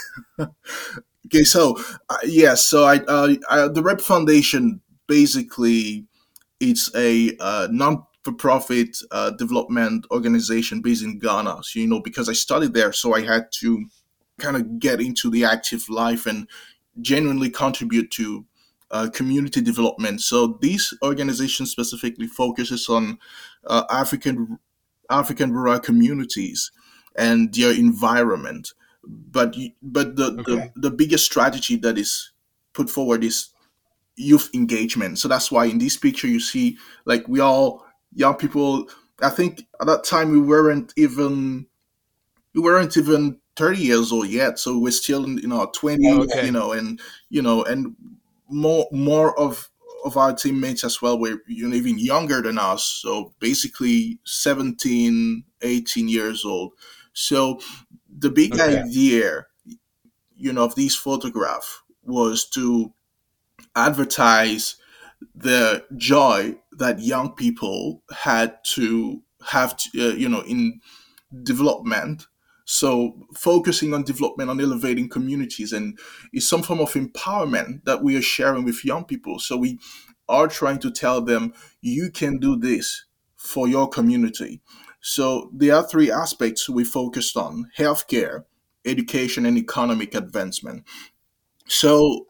[1.26, 6.06] okay, so uh, yes, so I, uh, I the Rep Foundation basically
[6.60, 11.62] it's a uh, non-for-profit uh, development organization based in Ghana.
[11.62, 13.86] So you know, because I studied there, so I had to
[14.38, 16.48] kind of get into the active life and
[17.00, 18.44] genuinely contribute to
[18.90, 20.20] uh, community development.
[20.20, 23.18] So this organization specifically focuses on
[23.66, 24.58] uh, African
[25.08, 26.70] African rural communities
[27.16, 28.72] and their environment.
[29.04, 30.42] But but the, Okay.
[30.44, 32.32] the the biggest strategy that is
[32.72, 33.50] put forward is
[34.16, 35.18] youth engagement.
[35.18, 38.88] So that's why in this picture you see like we all young people.
[39.22, 41.66] I think at that time we weren't even
[42.54, 46.22] we weren't even 30 years old yet so we're still in you know 20 Oh,
[46.24, 46.48] okay.
[46.48, 47.96] you know and you know and
[48.48, 49.70] more more of
[50.04, 55.44] of our teammates as well were you know even younger than us so basically 17
[55.62, 56.72] 18 years old
[57.12, 57.60] so
[58.08, 58.60] the big Okay.
[58.60, 59.46] idea
[60.36, 62.92] you know of these photograph was to
[63.76, 64.76] advertise
[65.34, 70.80] the joy that young people had to have, to, uh, you know, in
[71.44, 72.26] development.
[72.72, 75.98] So focusing on development, on elevating communities, and
[76.32, 79.40] is some form of empowerment that we are sharing with young people.
[79.40, 79.80] So we
[80.28, 84.60] are trying to tell them you can do this for your community.
[85.00, 88.44] So there are three aspects we focused on: healthcare,
[88.84, 90.84] education, and economic advancement.
[91.66, 92.28] So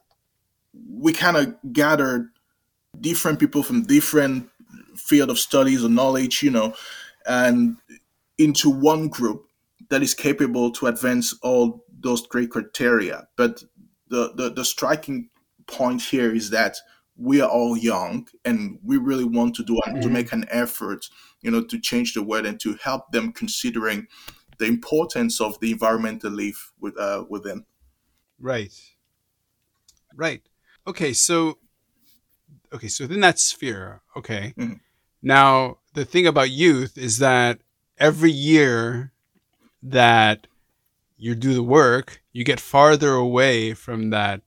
[0.89, 2.31] we kind of gathered
[2.99, 4.49] different people from different
[4.97, 6.73] field of studies or knowledge, you know,
[7.27, 7.77] and
[8.39, 9.45] into one group
[9.91, 13.29] that is capable to advance all those great criteria.
[13.37, 13.63] But
[14.09, 15.29] the, the, the striking
[15.67, 16.77] point here is that
[17.17, 20.01] we are all young and we really want to do mm-hmm.
[20.01, 21.07] to make an effort,
[21.43, 24.07] you know, to change the world and to help them considering
[24.59, 27.65] the importance of the environmental live with, uh, within.
[28.39, 28.73] Right.
[30.15, 30.43] Right.
[30.87, 31.13] Okay.
[31.13, 31.59] So,
[32.73, 32.89] okay.
[32.89, 34.55] So within that sphere, okay.
[34.57, 34.75] Mm-hmm.
[35.23, 37.61] Now, the thing about youth is that
[37.99, 39.13] every year
[39.83, 40.47] that
[41.17, 44.43] you do the work, you get farther away from that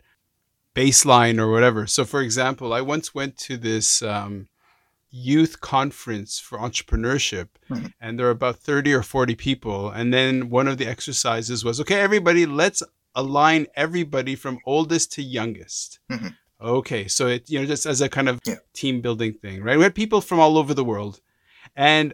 [0.75, 1.85] baseline or whatever.
[1.87, 4.47] So, for example, I once went to this um,
[5.11, 7.87] youth conference for entrepreneurship, mm-hmm.
[8.01, 9.89] and there were about 30 or 40 people.
[9.89, 12.81] And then one of the exercises was okay, everybody, let's
[13.15, 15.99] align everybody from oldest to youngest.
[16.11, 16.27] Mm-hmm.
[16.61, 18.55] Okay, so it you know just as a kind of yeah.
[18.73, 19.77] team building thing, right?
[19.77, 21.19] We had people from all over the world,
[21.75, 22.13] and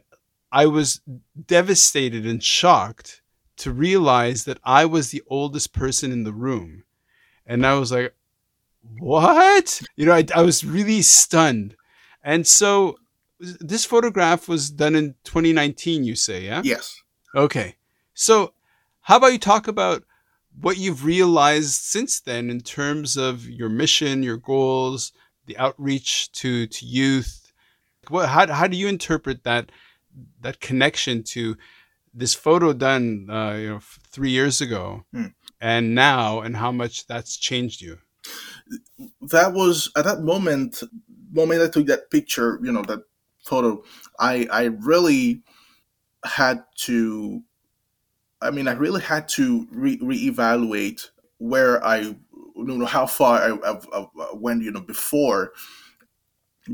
[0.52, 1.02] I was
[1.48, 3.22] devastated and shocked
[3.58, 6.84] to realize that I was the oldest person in the room,
[7.46, 8.16] and I was like,
[9.00, 11.76] "What?" You know, I, I was really stunned,
[12.24, 12.98] and so
[13.40, 16.04] this photograph was done in 2019.
[16.04, 16.62] You say, yeah?
[16.64, 17.02] Yes.
[17.36, 17.76] Okay,
[18.14, 18.54] so
[19.02, 20.04] how about you talk about
[20.62, 25.14] what you've realized since then in terms of your mission, your goals,
[25.46, 27.52] the outreach to to youth.
[28.08, 29.72] What how how do you interpret that
[30.42, 31.58] that connection to
[32.14, 35.28] this photo done uh, you know three years ago hmm.
[35.62, 38.00] and now, and how much that's changed you?
[39.22, 40.84] That was at that moment
[41.32, 43.04] moment I took that picture, you know, that
[43.46, 43.84] photo.
[44.20, 45.42] I I really
[46.24, 47.44] had to
[48.42, 52.16] I mean, I really had to re- reevaluate where I, you
[52.56, 55.52] know, how far I, I, I went, you know, before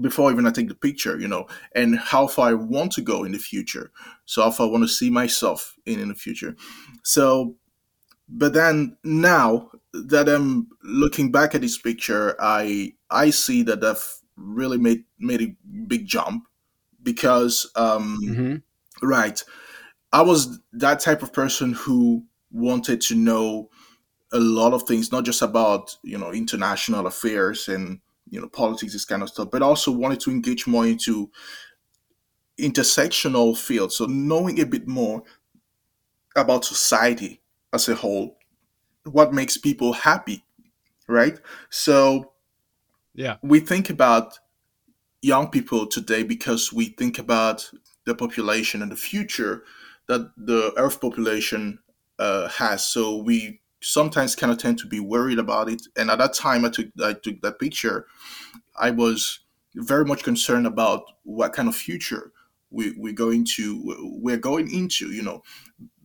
[0.01, 3.23] before even I take the picture, you know, and how far I want to go
[3.23, 3.91] in the future.
[4.25, 6.55] So how far I want to see myself in in the future.
[7.03, 7.55] So,
[8.27, 14.21] but then now that I'm looking back at this picture, I I see that I've
[14.35, 15.55] really made made a
[15.87, 16.45] big jump
[17.01, 19.07] because, um, mm-hmm.
[19.07, 19.43] right
[20.15, 23.69] I was that type of person who wanted to know
[24.31, 28.93] a lot of things, not just about you know international affairs and you know politics,
[28.93, 31.29] this kind of stuff, but also wanted to engage more into
[32.59, 33.97] intersectional fields.
[33.97, 35.23] So knowing a bit more
[36.35, 37.41] about society
[37.73, 38.37] as a whole,
[39.03, 40.43] what makes people happy,
[41.07, 41.39] right?
[41.69, 42.31] So
[43.13, 44.39] yeah, we think about
[45.21, 47.69] young people today because we think about
[48.05, 49.63] the population and the future
[50.07, 51.79] that the Earth population
[52.19, 52.85] uh, has.
[52.85, 55.83] So we sometimes kind of tend to be worried about it.
[55.95, 58.07] And at that time, I took I took that picture.
[58.77, 59.39] I was
[59.75, 62.31] very much concerned about what kind of future
[62.71, 65.11] we, we're going to we're going into.
[65.11, 65.43] You know,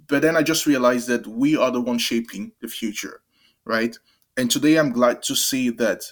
[0.07, 3.23] but then I just realized that we are the ones shaping the future,
[3.65, 3.97] right?
[4.37, 6.03] And today, I'm glad to see that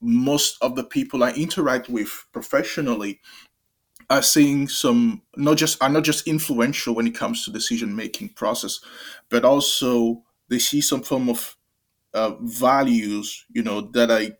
[0.00, 3.20] most of the people I interact with professionally
[4.10, 8.30] are seeing some not just are not just influential when it comes to decision making
[8.30, 8.80] process,
[9.30, 11.56] but also they see some form of
[12.12, 14.32] uh, values, you know, that I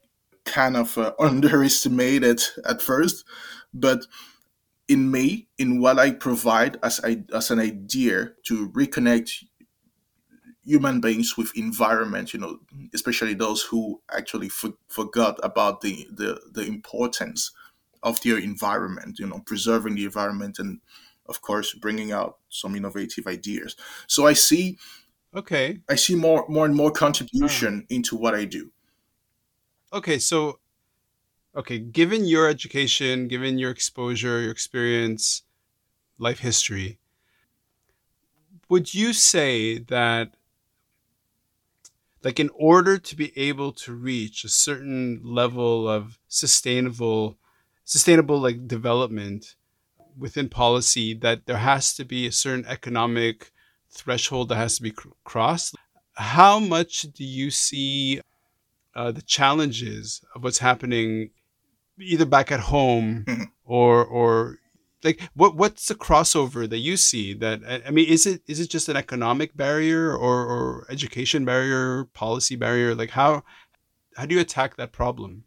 [0.44, 3.24] kind of uh, underestimated at first,
[3.72, 4.04] but
[4.88, 9.44] in me, in what I provide as I, as an idea to reconnect
[10.64, 12.58] human beings with environment, you know,
[12.92, 17.52] especially those who actually for, forgot about the, the the importance
[18.02, 20.80] of their environment, you know, preserving the environment and
[21.26, 23.76] of course bringing out some innovative ideas.
[24.06, 24.78] So I see
[25.34, 25.80] okay.
[25.88, 27.94] I see more more and more contribution uh.
[27.94, 28.72] into what I do.
[29.92, 30.58] Okay, so
[31.54, 35.42] okay, given your education, given your exposure, your experience,
[36.18, 36.98] life history,
[38.68, 40.34] would you say that
[42.24, 47.38] like in order to be able to reach a certain level of sustainable
[47.84, 49.56] sustainable like development
[50.16, 53.50] within policy that there has to be a certain economic
[53.92, 55.74] threshold that has to be crossed.
[56.14, 58.20] How much do you see
[58.94, 61.30] uh, the challenges of what's happening
[62.00, 63.26] either back at home
[63.64, 64.58] or or
[65.04, 68.60] like what what's the crossover that you see that I I mean is it is
[68.60, 73.44] it just an economic barrier or or education barrier policy barrier like how
[74.16, 75.44] how do you attack that problem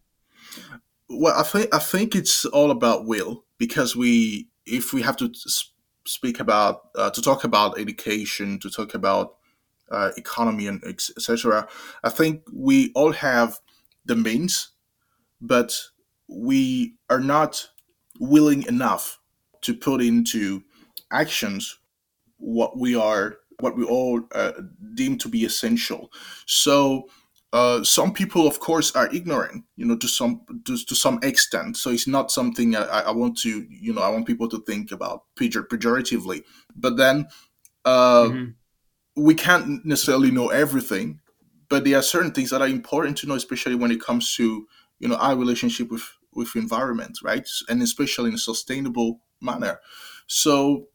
[1.09, 5.25] Well, I think I think it's all about will because we, if we have to
[5.25, 5.71] s-
[6.05, 9.35] speak about uh, to talk about education, to talk about
[9.91, 11.67] uh, economy and etc.
[12.03, 13.59] I think we all have
[14.05, 14.69] the means,
[15.41, 15.77] but
[16.27, 17.69] we are not
[18.19, 19.19] willing enough
[19.61, 20.63] to put into
[21.11, 21.79] actions
[22.37, 24.51] what we are what we all uh,
[24.95, 26.11] deem to be essential.
[26.45, 27.07] So
[27.55, 31.77] uh, some people, of course, are ignorant, you know, to some to, to some extent.
[31.77, 34.91] So it's not something I, I want to, you know, I want people to think
[34.91, 36.43] about pejor- pejoratively.
[36.75, 37.27] But then
[37.85, 38.55] uh, Mhm.
[39.15, 41.21] we can't necessarily know everything,
[41.69, 44.67] but there are certain things that are important to know, especially when it comes to,
[44.99, 49.79] you know, our relationship with with environment, right, and especially in a sustainable manner.
[50.27, 50.89] So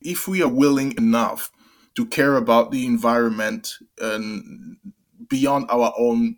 [0.00, 1.50] if we are willing enough
[1.96, 4.76] to care about the environment and
[5.28, 6.36] beyond our own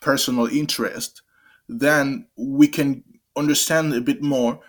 [0.00, 1.22] personal interest,
[1.68, 3.04] then we can
[3.36, 4.60] understand a bit more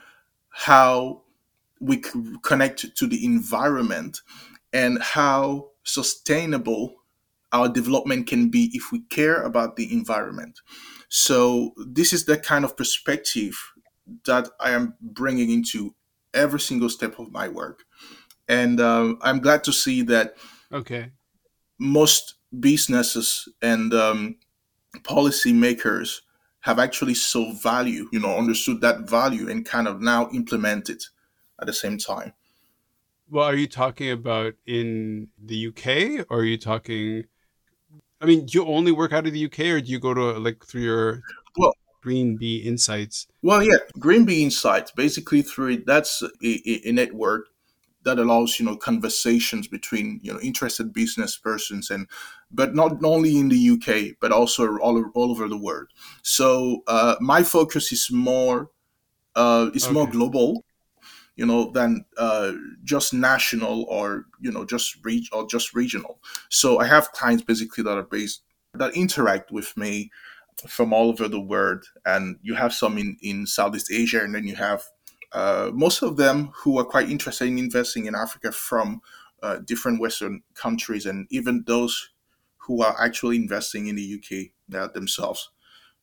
[0.50, 1.22] how
[1.80, 4.22] we c- connect to the environment
[4.72, 6.96] and how sustainable
[7.52, 10.60] our development can be if we care about the environment.
[11.10, 13.56] So, this is the kind of perspective
[14.26, 15.94] that I am bringing into
[16.34, 17.84] every single step of my work.
[18.48, 20.36] And um, I'm glad to see that
[20.72, 21.12] okay
[21.80, 24.36] most businesses and um,
[25.04, 26.22] policymakers
[26.62, 31.06] have actually saw value, you know, understood that value and kind of now implement it
[31.60, 32.34] at the same time.
[33.30, 37.24] well are you talking about in the UK or are you talking
[38.22, 40.40] I mean do you only work out of the UK or do you go to
[40.40, 41.22] like through your
[41.58, 46.28] Well- Green Bee Insights Well, yeah, Green Bee Insights basically through it, that's a,
[46.72, 47.48] a, a network
[48.04, 52.08] that allows you know conversations between you know interested business persons and
[52.54, 55.88] but not only in the UK but also all, all over the world.
[56.22, 58.70] So uh, my focus is more
[59.36, 60.64] uh, is more global,
[61.36, 62.52] you know, than uh,
[62.84, 66.20] just national or you know just reach or just regional.
[66.50, 68.44] So I have clients basically that are based
[68.76, 70.12] that interact with me
[70.68, 74.46] from all over the world, and you have some in in Southeast Asia, and then
[74.46, 74.84] you have
[75.32, 79.02] uh, most of them who are quite interested in investing in Africa from
[79.42, 82.13] uh, different Western countries, and even those
[82.68, 85.50] who are actually investing in the UK uh, themselves.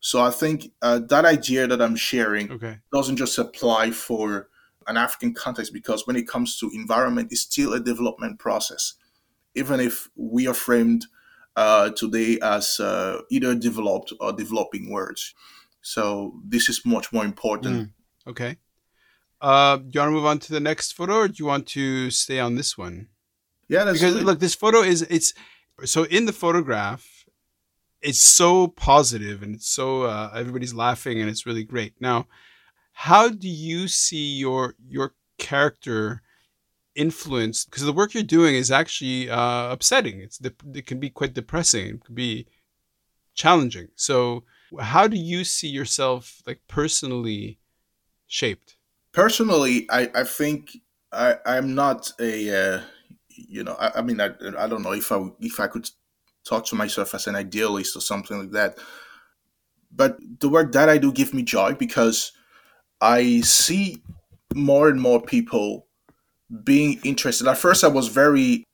[0.00, 4.48] So I think uh, that idea that I'm sharing okay doesn't just apply for
[4.86, 8.94] an African context because when it comes to environment, it's still a development process.
[9.54, 11.06] Even if we are framed
[11.56, 15.34] uh, today as uh, either developed or developing words.
[15.82, 17.88] So this is much more important.
[17.88, 18.58] Mm, okay
[19.40, 21.66] uh do you want to move on to the next photo or do you want
[21.66, 23.08] to stay on this one
[23.68, 25.32] Yeah, that's because look this photo is it's
[25.84, 27.24] so in the photograph
[28.02, 31.94] it's so positive and it's so uh, everybody's laughing and it's really great.
[32.00, 32.26] Now
[32.92, 36.22] how do you see your your character
[36.94, 37.70] influenced?
[37.70, 40.20] Because the work you're doing is actually uh, upsetting.
[40.20, 41.86] It's dep- it can be quite depressing.
[41.86, 42.46] It can be
[43.34, 43.88] challenging.
[43.94, 44.44] So
[44.78, 47.58] how do you see yourself like personally
[48.26, 48.76] shaped?
[49.12, 50.78] Personally, I, I think
[51.12, 52.80] I, I'm not a, uh,
[53.48, 55.88] you know, I, I mean, I, I don't know if I if I could
[56.44, 58.78] talk to myself as an idealist or something like that.
[59.92, 62.32] But the work that I do give me joy because
[63.00, 64.02] I see
[64.54, 65.86] more and more people
[66.64, 67.46] being interested.
[67.46, 68.64] At first, I was very,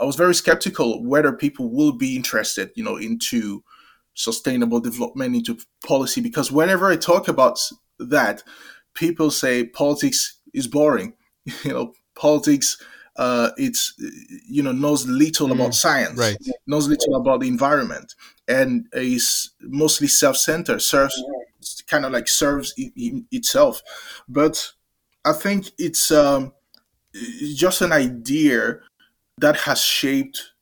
[0.00, 3.62] I was very skeptical whether people will be interested, you know, into
[4.14, 7.58] sustainable development, into policy, because whenever I talk about
[7.98, 8.42] that,
[8.94, 11.14] people say politics is boring.
[11.64, 12.80] You know, politics,
[13.16, 13.94] uh, it's
[14.48, 18.14] you know knows little Mm, about science, right knows little about the environment,
[18.48, 20.80] and is mostly self-centered.
[20.82, 21.14] Serves
[21.86, 23.82] kind of like serves i- i- itself,
[24.28, 24.72] but
[25.24, 26.52] I think it's um,
[27.54, 28.80] just an idea
[29.38, 30.52] that has shaped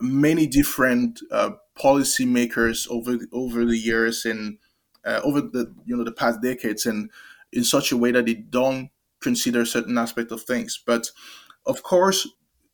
[0.00, 4.58] many different uh, policymakers over the, over the years and
[5.04, 7.10] uh, over the you know the past decades, and
[7.52, 8.90] in such a way that they don't
[9.20, 10.80] consider certain aspect of things.
[10.84, 11.10] But
[11.66, 12.28] of course,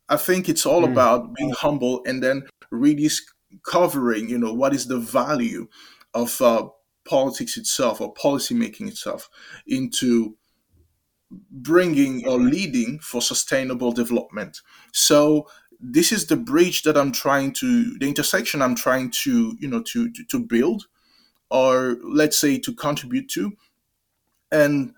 [0.09, 0.91] I think it's all Mm.
[0.91, 5.67] about being humble and then rediscovering, you know, what is the value
[6.13, 6.67] of uh,
[7.07, 9.29] politics itself or policy making itself
[9.67, 10.37] into
[11.51, 14.61] bringing or leading for sustainable development.
[14.93, 15.47] So
[15.79, 19.81] this is the bridge that I'm trying to, the intersection I'm trying to, you know,
[19.81, 20.87] to to, to build
[21.49, 23.53] or let's say to contribute to.
[24.51, 24.93] And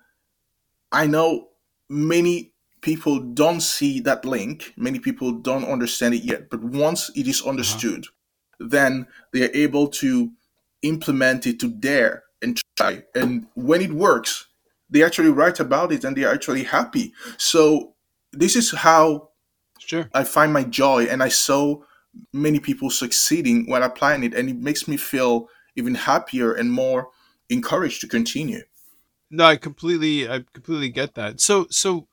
[0.92, 1.48] I know
[1.88, 7.26] many people don't see that link, many people don't understand it yet, but once it
[7.26, 7.50] is uh-huh.
[7.50, 8.06] understood,
[8.60, 10.30] then they're able to
[10.82, 13.02] implement it to dare and try.
[13.14, 14.46] And when it works,
[14.90, 17.12] they actually write about it and they're actually happy.
[17.36, 17.94] So
[18.32, 19.28] this is how
[19.78, 20.10] Sure.
[20.12, 21.80] I find my joy, and I saw
[22.32, 27.08] many people succeeding when applying it, and it makes me feel even happier and more
[27.48, 28.62] encouraged to continue.
[29.30, 31.40] No, I completely, I completely get that.
[31.40, 32.08] So, so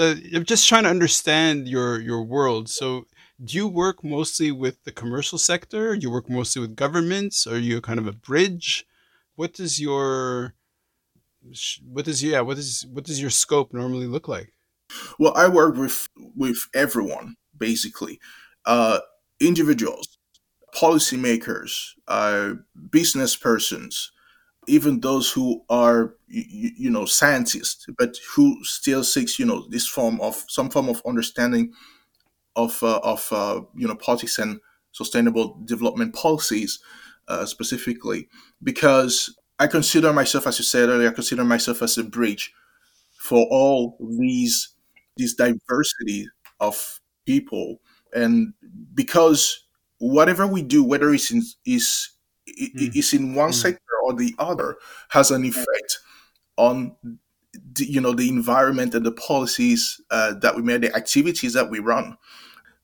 [0.00, 2.68] uh, I'm just trying to understand your your world.
[2.68, 3.06] So,
[3.42, 5.94] do you work mostly with the commercial sector?
[5.94, 7.46] You work mostly with governments?
[7.46, 8.86] Are you kind of a bridge?
[9.36, 10.54] What does your
[11.84, 14.52] what does yeah what does what does your scope normally look like?
[15.18, 18.18] Well, I work with with everyone basically,
[18.64, 19.00] uh,
[19.38, 20.18] individuals,
[20.74, 22.54] policymakers, uh,
[22.90, 24.12] business persons,
[24.68, 29.86] even those who are you, you know scientists, but who still seeks you know this
[29.88, 31.72] form of some form of understanding
[32.56, 34.60] of uh, of uh, you know politics and
[34.92, 36.80] sustainable development policies
[37.28, 38.28] uh, specifically,
[38.62, 42.52] because I consider myself, as you said earlier, I consider myself as a bridge
[43.18, 44.70] for all these
[45.16, 46.28] this diversity
[46.60, 47.80] of people.
[48.14, 48.54] And
[48.94, 49.64] because
[49.98, 52.10] whatever we do whether it's in is
[52.58, 54.76] Mm, is in one mm, sector or the other
[55.10, 55.98] has an effect
[56.56, 56.96] on
[57.52, 61.70] the, you know the environment and the policies uh, that we make the activities that
[61.70, 62.16] we run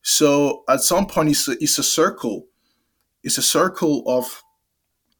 [0.01, 2.47] so at some point it's a, it's a circle
[3.23, 4.43] it's a circle of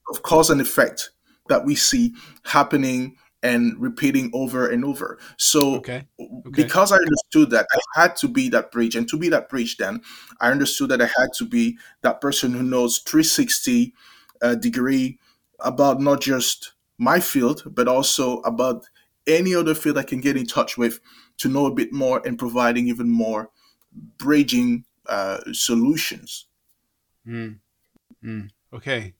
[0.09, 1.11] of cause and effect
[1.49, 5.19] that we see happening and repeating over and over.
[5.37, 6.07] So okay.
[6.19, 6.49] Okay.
[6.51, 9.77] because I understood that I had to be that bridge, and to be that bridge,
[9.77, 10.01] then
[10.41, 13.93] I understood that I had to be that person who knows 360
[14.41, 15.19] uh, degree
[15.59, 18.85] about not just my field, but also about
[19.25, 20.99] any other field I can get in touch with
[21.37, 23.49] to know a bit more and providing even more
[24.17, 26.47] bridging uh, solutions.
[27.27, 27.59] Mm,
[28.23, 28.49] mm.
[28.73, 29.13] Okay.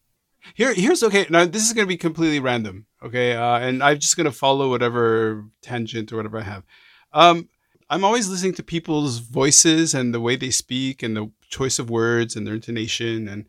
[0.53, 1.26] Here, here's okay.
[1.30, 2.86] Now this is going to be completely random.
[3.03, 6.63] Okay, uh, and I'm just going to follow whatever tangent or whatever I have.
[7.13, 7.49] Um,
[7.89, 11.89] I'm always listening to people's voices and the way they speak and the choice of
[11.89, 13.28] words and their intonation.
[13.28, 13.45] And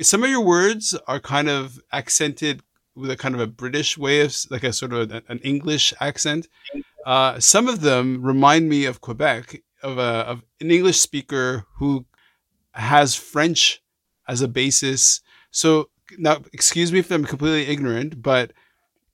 [0.00, 2.62] some of your words are kind of accented
[2.94, 5.94] with a kind of a British way of like a sort of a- an English
[6.00, 6.48] accent.
[7.06, 12.04] Uh, some of them remind me of Quebec, of a of an English speaker who
[12.72, 13.82] has French
[14.28, 15.20] as a basis.
[15.50, 18.52] So now, excuse me if I'm completely ignorant, but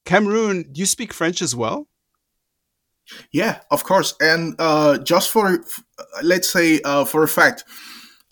[0.04, 1.88] Cameroon, do you speak French as well?
[3.30, 4.14] Yeah, of course.
[4.20, 5.62] And uh, just for,
[6.22, 7.64] let's say, uh, for a fact,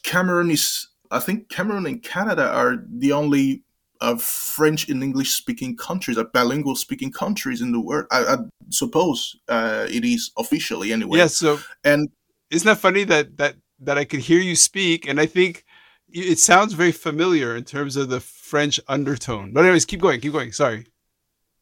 [0.02, 3.62] Cameroon is, I think Cameroon and Canada are the only
[4.00, 8.06] uh, French and English speaking countries, uh, bilingual speaking countries in the world.
[8.10, 8.36] I, I
[8.70, 11.18] suppose uh, it is officially anyway.
[11.18, 11.36] Yes.
[11.36, 12.08] so And
[12.50, 15.64] isn't that funny that that that I could hear you speak, and I think
[16.08, 19.52] it sounds very familiar in terms of the French undertone.
[19.52, 20.52] But anyways, keep going, keep going.
[20.52, 20.86] Sorry.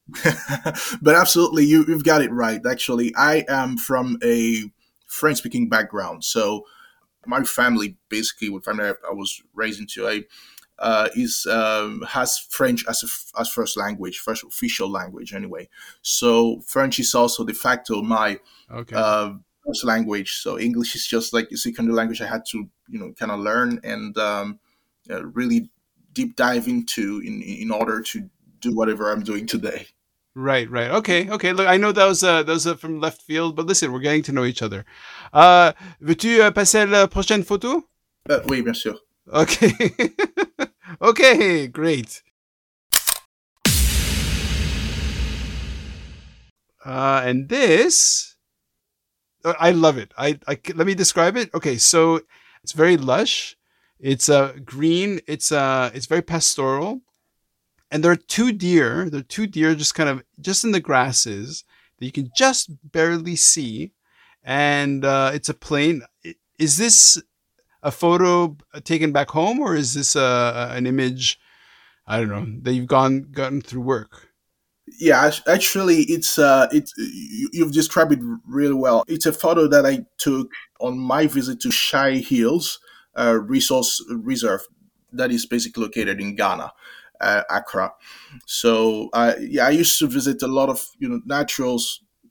[1.01, 2.61] but absolutely, you, you've got it right.
[2.69, 4.65] Actually, I am from a
[5.07, 6.25] French speaking background.
[6.25, 6.67] So
[7.27, 10.25] my family, basically, what family I, I was raised into, I,
[10.79, 15.69] uh, is um, has French as a as first language, first official language, anyway.
[16.03, 18.97] So French is also de facto my Okay.
[18.97, 19.35] uh,
[19.67, 20.33] first language.
[20.35, 23.41] So English is just like a secondary language I had to, you know, kind of
[23.41, 24.59] learn and um,
[25.11, 25.71] uh, really
[26.13, 28.29] deep dive into in in order to
[28.61, 29.87] do whatever I'm doing today.
[30.35, 30.91] Right, right.
[30.91, 31.53] Okay, okay.
[31.53, 34.01] Look, I know that was uh, that was uh, from left field, but listen, we're
[34.01, 34.87] getting to know each other.
[35.33, 37.85] Uh, veux-tu uh, passer à la prochaine photo?
[38.31, 38.97] Uh, oui, bien sûr.
[39.31, 39.73] Okay.
[41.03, 42.23] okay, great.
[46.85, 48.37] Uh, and this,
[49.45, 50.13] uh, I love it.
[50.17, 51.51] I, I let me describe it.
[51.55, 52.21] Okay, so
[52.65, 53.57] it's very lush.
[54.01, 55.21] It's uh green.
[55.29, 57.03] It's uh it's very pastoral,
[57.93, 59.09] and there are two deer.
[59.09, 61.65] There are two deer just kind of just in the grasses
[61.99, 63.93] that you can just barely see,
[64.43, 66.03] and uh, it's a plain.
[66.59, 67.23] Is this
[67.83, 71.39] a photo taken back home, or is this a, an image?
[72.07, 74.31] I don't know that you've gone gotten through work.
[74.99, 79.05] Yeah, actually, it's uh, it's you- you've described it really well.
[79.07, 82.81] It's a photo that I took on my visit to Shai Hills
[83.17, 84.63] uh, Resource Reserve,
[85.13, 86.73] that is basically located in Ghana,
[87.23, 87.93] uh, Accra.
[88.47, 91.81] So, uh, yeah, I used to visit a lot of you know natural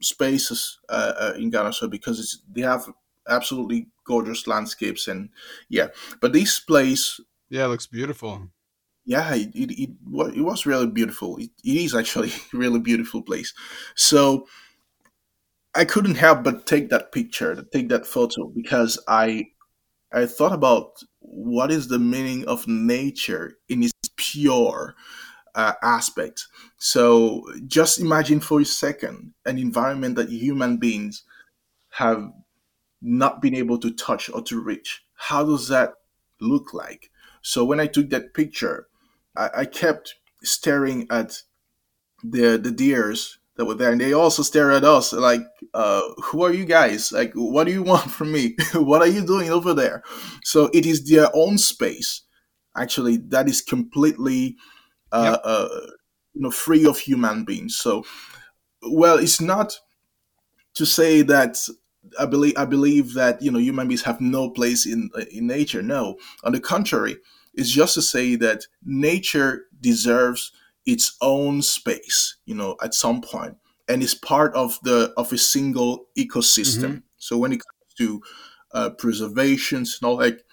[0.01, 2.89] spaces uh, uh, in Ghana, so because it's they have
[3.29, 5.29] absolutely gorgeous landscapes and
[5.69, 5.87] yeah,
[6.21, 7.19] but this place
[7.49, 8.49] Yeah, it looks beautiful.
[9.05, 9.89] yeah, it, it, it,
[10.35, 11.37] it was really beautiful.
[11.37, 13.53] It, it is actually a really beautiful place.
[13.95, 14.47] So
[15.73, 19.47] I couldn't help but take that picture, take that photo, because I
[20.13, 23.90] I thought about what is the meaning of nature in
[24.31, 24.95] pure
[25.55, 26.47] uh, aspect.
[26.77, 31.23] So just imagine for a second an environment that human beings
[31.91, 32.31] have
[33.01, 35.03] not been able to touch or to reach.
[35.15, 35.93] How does that
[36.39, 37.09] look like?
[37.41, 38.87] So when I took that picture,
[39.35, 41.41] I, I kept staring at
[42.23, 45.41] the the deers that were there, and they also stare at us like,
[45.73, 47.11] uh, "Who are you guys?
[47.11, 48.55] Like, what do you want from me?
[48.73, 50.03] what are you doing over there?"
[50.43, 52.21] So it is their own space,
[52.75, 54.55] actually, that is completely,
[55.11, 55.41] uh, Yep.
[55.43, 55.69] uh,
[56.33, 57.75] you know, free of human beings.
[57.75, 58.05] So,
[58.83, 59.79] well, it's not
[60.75, 61.57] to say that
[62.19, 65.81] I believe I believe that you know human beings have no place in in nature.
[65.81, 67.17] No, on the contrary,
[67.53, 70.51] it's just to say that nature deserves
[70.85, 72.37] its own space.
[72.45, 73.57] You know, at some point,
[73.87, 77.03] and is part of the of a single ecosystem.
[77.17, 78.21] So when it comes to
[78.73, 80.43] uh, preservations and all, like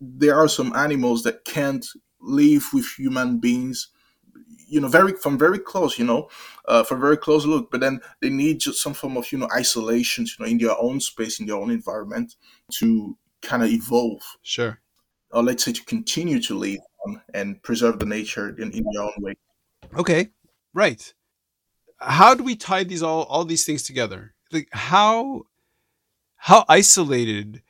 [0.00, 1.86] there are some animals that can't
[2.20, 3.88] live with human beings
[4.68, 6.28] you know very from very close you know
[6.66, 9.48] uh, for very close look but then they need just some form of you know
[9.54, 12.34] isolation you know in their own space in their own environment
[12.70, 14.80] to kind of evolve Sure.
[15.30, 19.02] or let's say to continue to live on and preserve the nature in, in their
[19.02, 19.34] own way
[19.96, 20.28] Okay.
[20.74, 21.12] Right.
[21.98, 24.34] How do we tie these all all these things together?
[24.52, 25.42] Like how
[26.36, 27.62] how isolated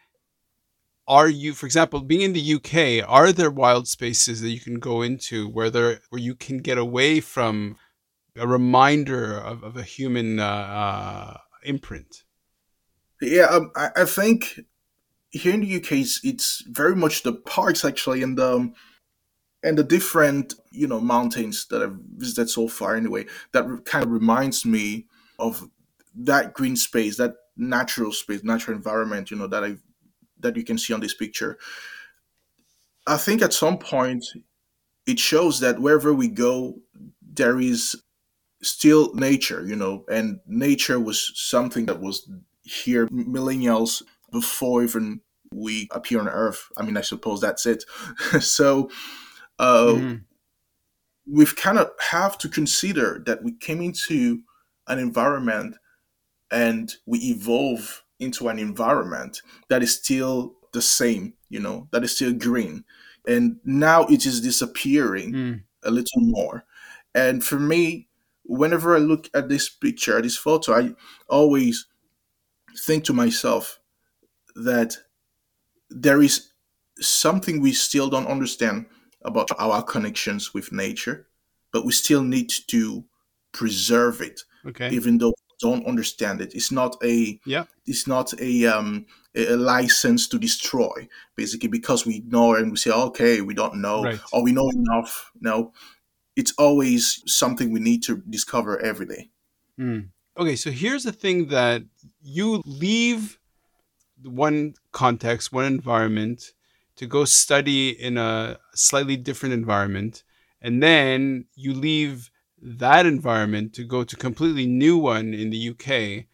[1.09, 4.79] are you for example being in the UK are there wild spaces that you can
[4.79, 7.77] go into where there where you can get away from
[8.37, 12.25] a reminder of, of a human uh, uh, imprint?
[13.21, 14.61] Yeah um, I, I think
[15.31, 18.73] here in the uk it's, it's very much the parks actually and the
[19.63, 24.11] and the different you know mountains that i've visited so far anyway that kind of
[24.11, 25.07] reminds me
[25.39, 25.69] of
[26.15, 29.77] that green space that natural space natural environment you know that i
[30.41, 31.59] that you can see on this picture.
[33.07, 34.25] I think at some point
[35.07, 36.79] it shows that wherever we go
[37.23, 37.97] there is
[38.63, 42.29] still nature you know and nature was something that was
[42.63, 45.21] here millennials before even
[45.53, 46.69] we appear on earth.
[46.77, 47.85] I mean i suppose that's it.
[48.41, 48.91] So
[49.59, 50.15] uh, hmm
[51.27, 54.43] we've kind of have to consider that we came into
[54.89, 55.77] an environment
[56.51, 62.15] and we evolve into an environment that is still the same, you know, that is
[62.15, 62.85] still green.
[63.27, 65.63] And now it is disappearing mm.
[65.83, 66.65] a little more.
[67.15, 68.09] And for me,
[68.45, 70.95] whenever I look at this picture, this photo, I
[71.29, 71.87] always
[72.79, 73.81] think to myself
[74.55, 74.97] that
[75.91, 76.53] there is
[76.99, 78.87] something we still don't understand
[79.23, 81.27] about our connections with nature,
[81.73, 83.05] but we still need to
[83.57, 86.55] preserve it okay even though don't understand it.
[86.55, 92.07] It's not a yeah it's not a um a a license to destroy basically because
[92.07, 95.31] we ignore and we say okay we don't know right or we know enough.
[95.41, 95.73] No,
[96.37, 99.31] it's always something we need to discover every day.
[99.79, 100.09] Mm.
[100.39, 101.83] Okay, so here's the thing that
[102.23, 103.39] you leave
[104.23, 106.53] one context, one environment
[106.97, 110.25] to go study in a slightly different environment,
[110.61, 112.31] and then you leave
[112.67, 116.27] that environment to go to completely new one in the UK.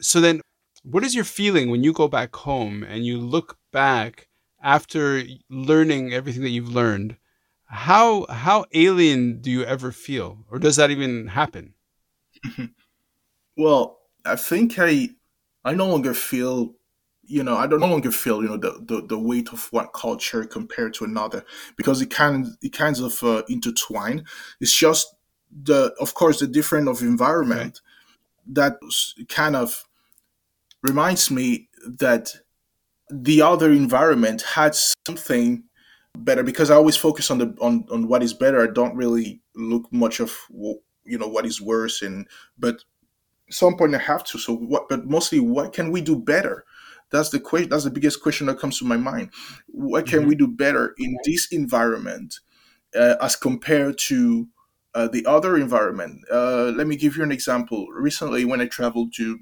[0.00, 0.40] So then
[0.82, 4.28] what is your feeling when you go back home and you look back
[4.62, 7.16] after learning everything that you've learned?
[7.66, 10.44] How how alien do you ever feel?
[10.50, 11.74] Or does that even happen?
[13.56, 15.10] Well, I think I
[15.64, 16.74] I no longer feel
[17.24, 19.88] you know I don't no longer feel you know the, the, the weight of one
[19.94, 21.44] culture compared to another
[21.76, 24.26] because it kind it kinds of uh, intertwine.
[24.60, 25.15] It's just
[25.64, 27.02] the of course the different of
[27.50, 27.70] Okay.
[27.70, 27.80] environment
[28.46, 28.74] that
[29.28, 29.84] kind of
[30.82, 32.34] reminds me that
[33.10, 34.76] the other environment had
[35.06, 35.64] something
[36.16, 38.62] better because I always focus on the on, on what is better.
[38.62, 42.28] I don't really look much of you know what is worse and
[42.58, 42.82] but
[43.50, 44.38] some point I have to.
[44.38, 44.88] So what?
[44.88, 46.64] But mostly, what can we do better?
[47.10, 47.70] That's the question.
[47.70, 49.30] That's the biggest question that comes to my mind.
[49.68, 52.40] What can hmm we do better in this environment
[52.96, 54.48] uh, as compared to
[54.96, 56.24] uh, the other environment?
[56.32, 57.86] Uh, let me give you an example.
[57.92, 59.40] Recently, when I traveled to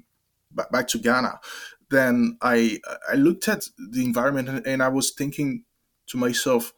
[0.51, 1.39] back, to Ghana,
[1.89, 2.79] then I
[3.09, 5.63] I looked at the environment and, and I was thinking
[6.07, 6.73] to myself,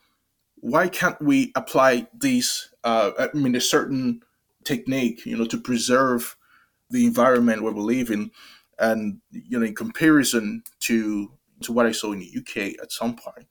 [0.56, 2.70] why can't we apply these?
[2.84, 4.22] Uh, I mean, a certain
[4.64, 6.38] technique, you know, to preserve
[6.90, 8.32] the environment where we live in,
[8.78, 11.32] and you know, in comparison to
[11.64, 13.48] to what I saw in the UK at some point.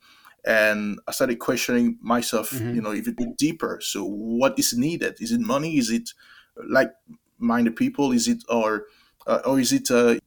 [0.46, 2.50] And I started questioning myself.
[2.50, 2.74] Mhm.
[2.76, 3.80] You know, if it went deeper.
[3.82, 5.16] So, what is needed?
[5.20, 5.76] Is it money?
[5.76, 6.14] Is it
[6.56, 8.12] like-minded people?
[8.12, 8.86] Is it or
[9.26, 10.18] uh, or is it uh,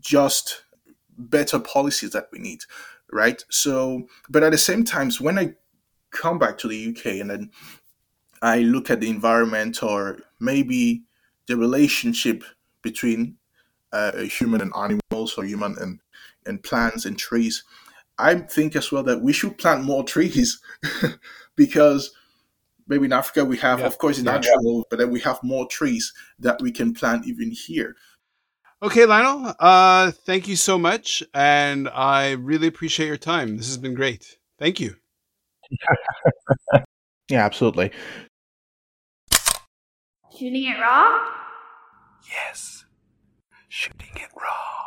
[0.00, 0.64] just
[1.18, 2.60] better policies that we need?
[3.12, 3.44] Right.
[3.50, 5.54] So, but at the same times, when I
[6.10, 7.50] come back to the UK and then
[8.42, 11.04] I look at the environment or maybe
[11.46, 12.42] the relationship
[12.82, 13.36] between
[13.92, 16.00] uh, a human and animals or human and,
[16.46, 17.64] and plants and trees,
[18.18, 20.60] I think as well that we should plant more trees
[21.56, 22.10] because
[22.88, 23.86] maybe in Africa we have, Yeah.
[23.86, 24.24] of course, Yeah.
[24.32, 27.94] natural, but then we have more trees that we can plant even here.
[28.82, 29.54] Okay, Lionel.
[29.58, 33.56] Uh, thank you so much, and I really appreciate your time.
[33.56, 34.38] This has been great.
[34.58, 34.96] Thank you.
[37.28, 37.90] Yeah, absolutely.
[40.38, 41.26] Shooting it raw?
[42.30, 42.84] Yes.
[43.68, 44.85] Shooting it raw.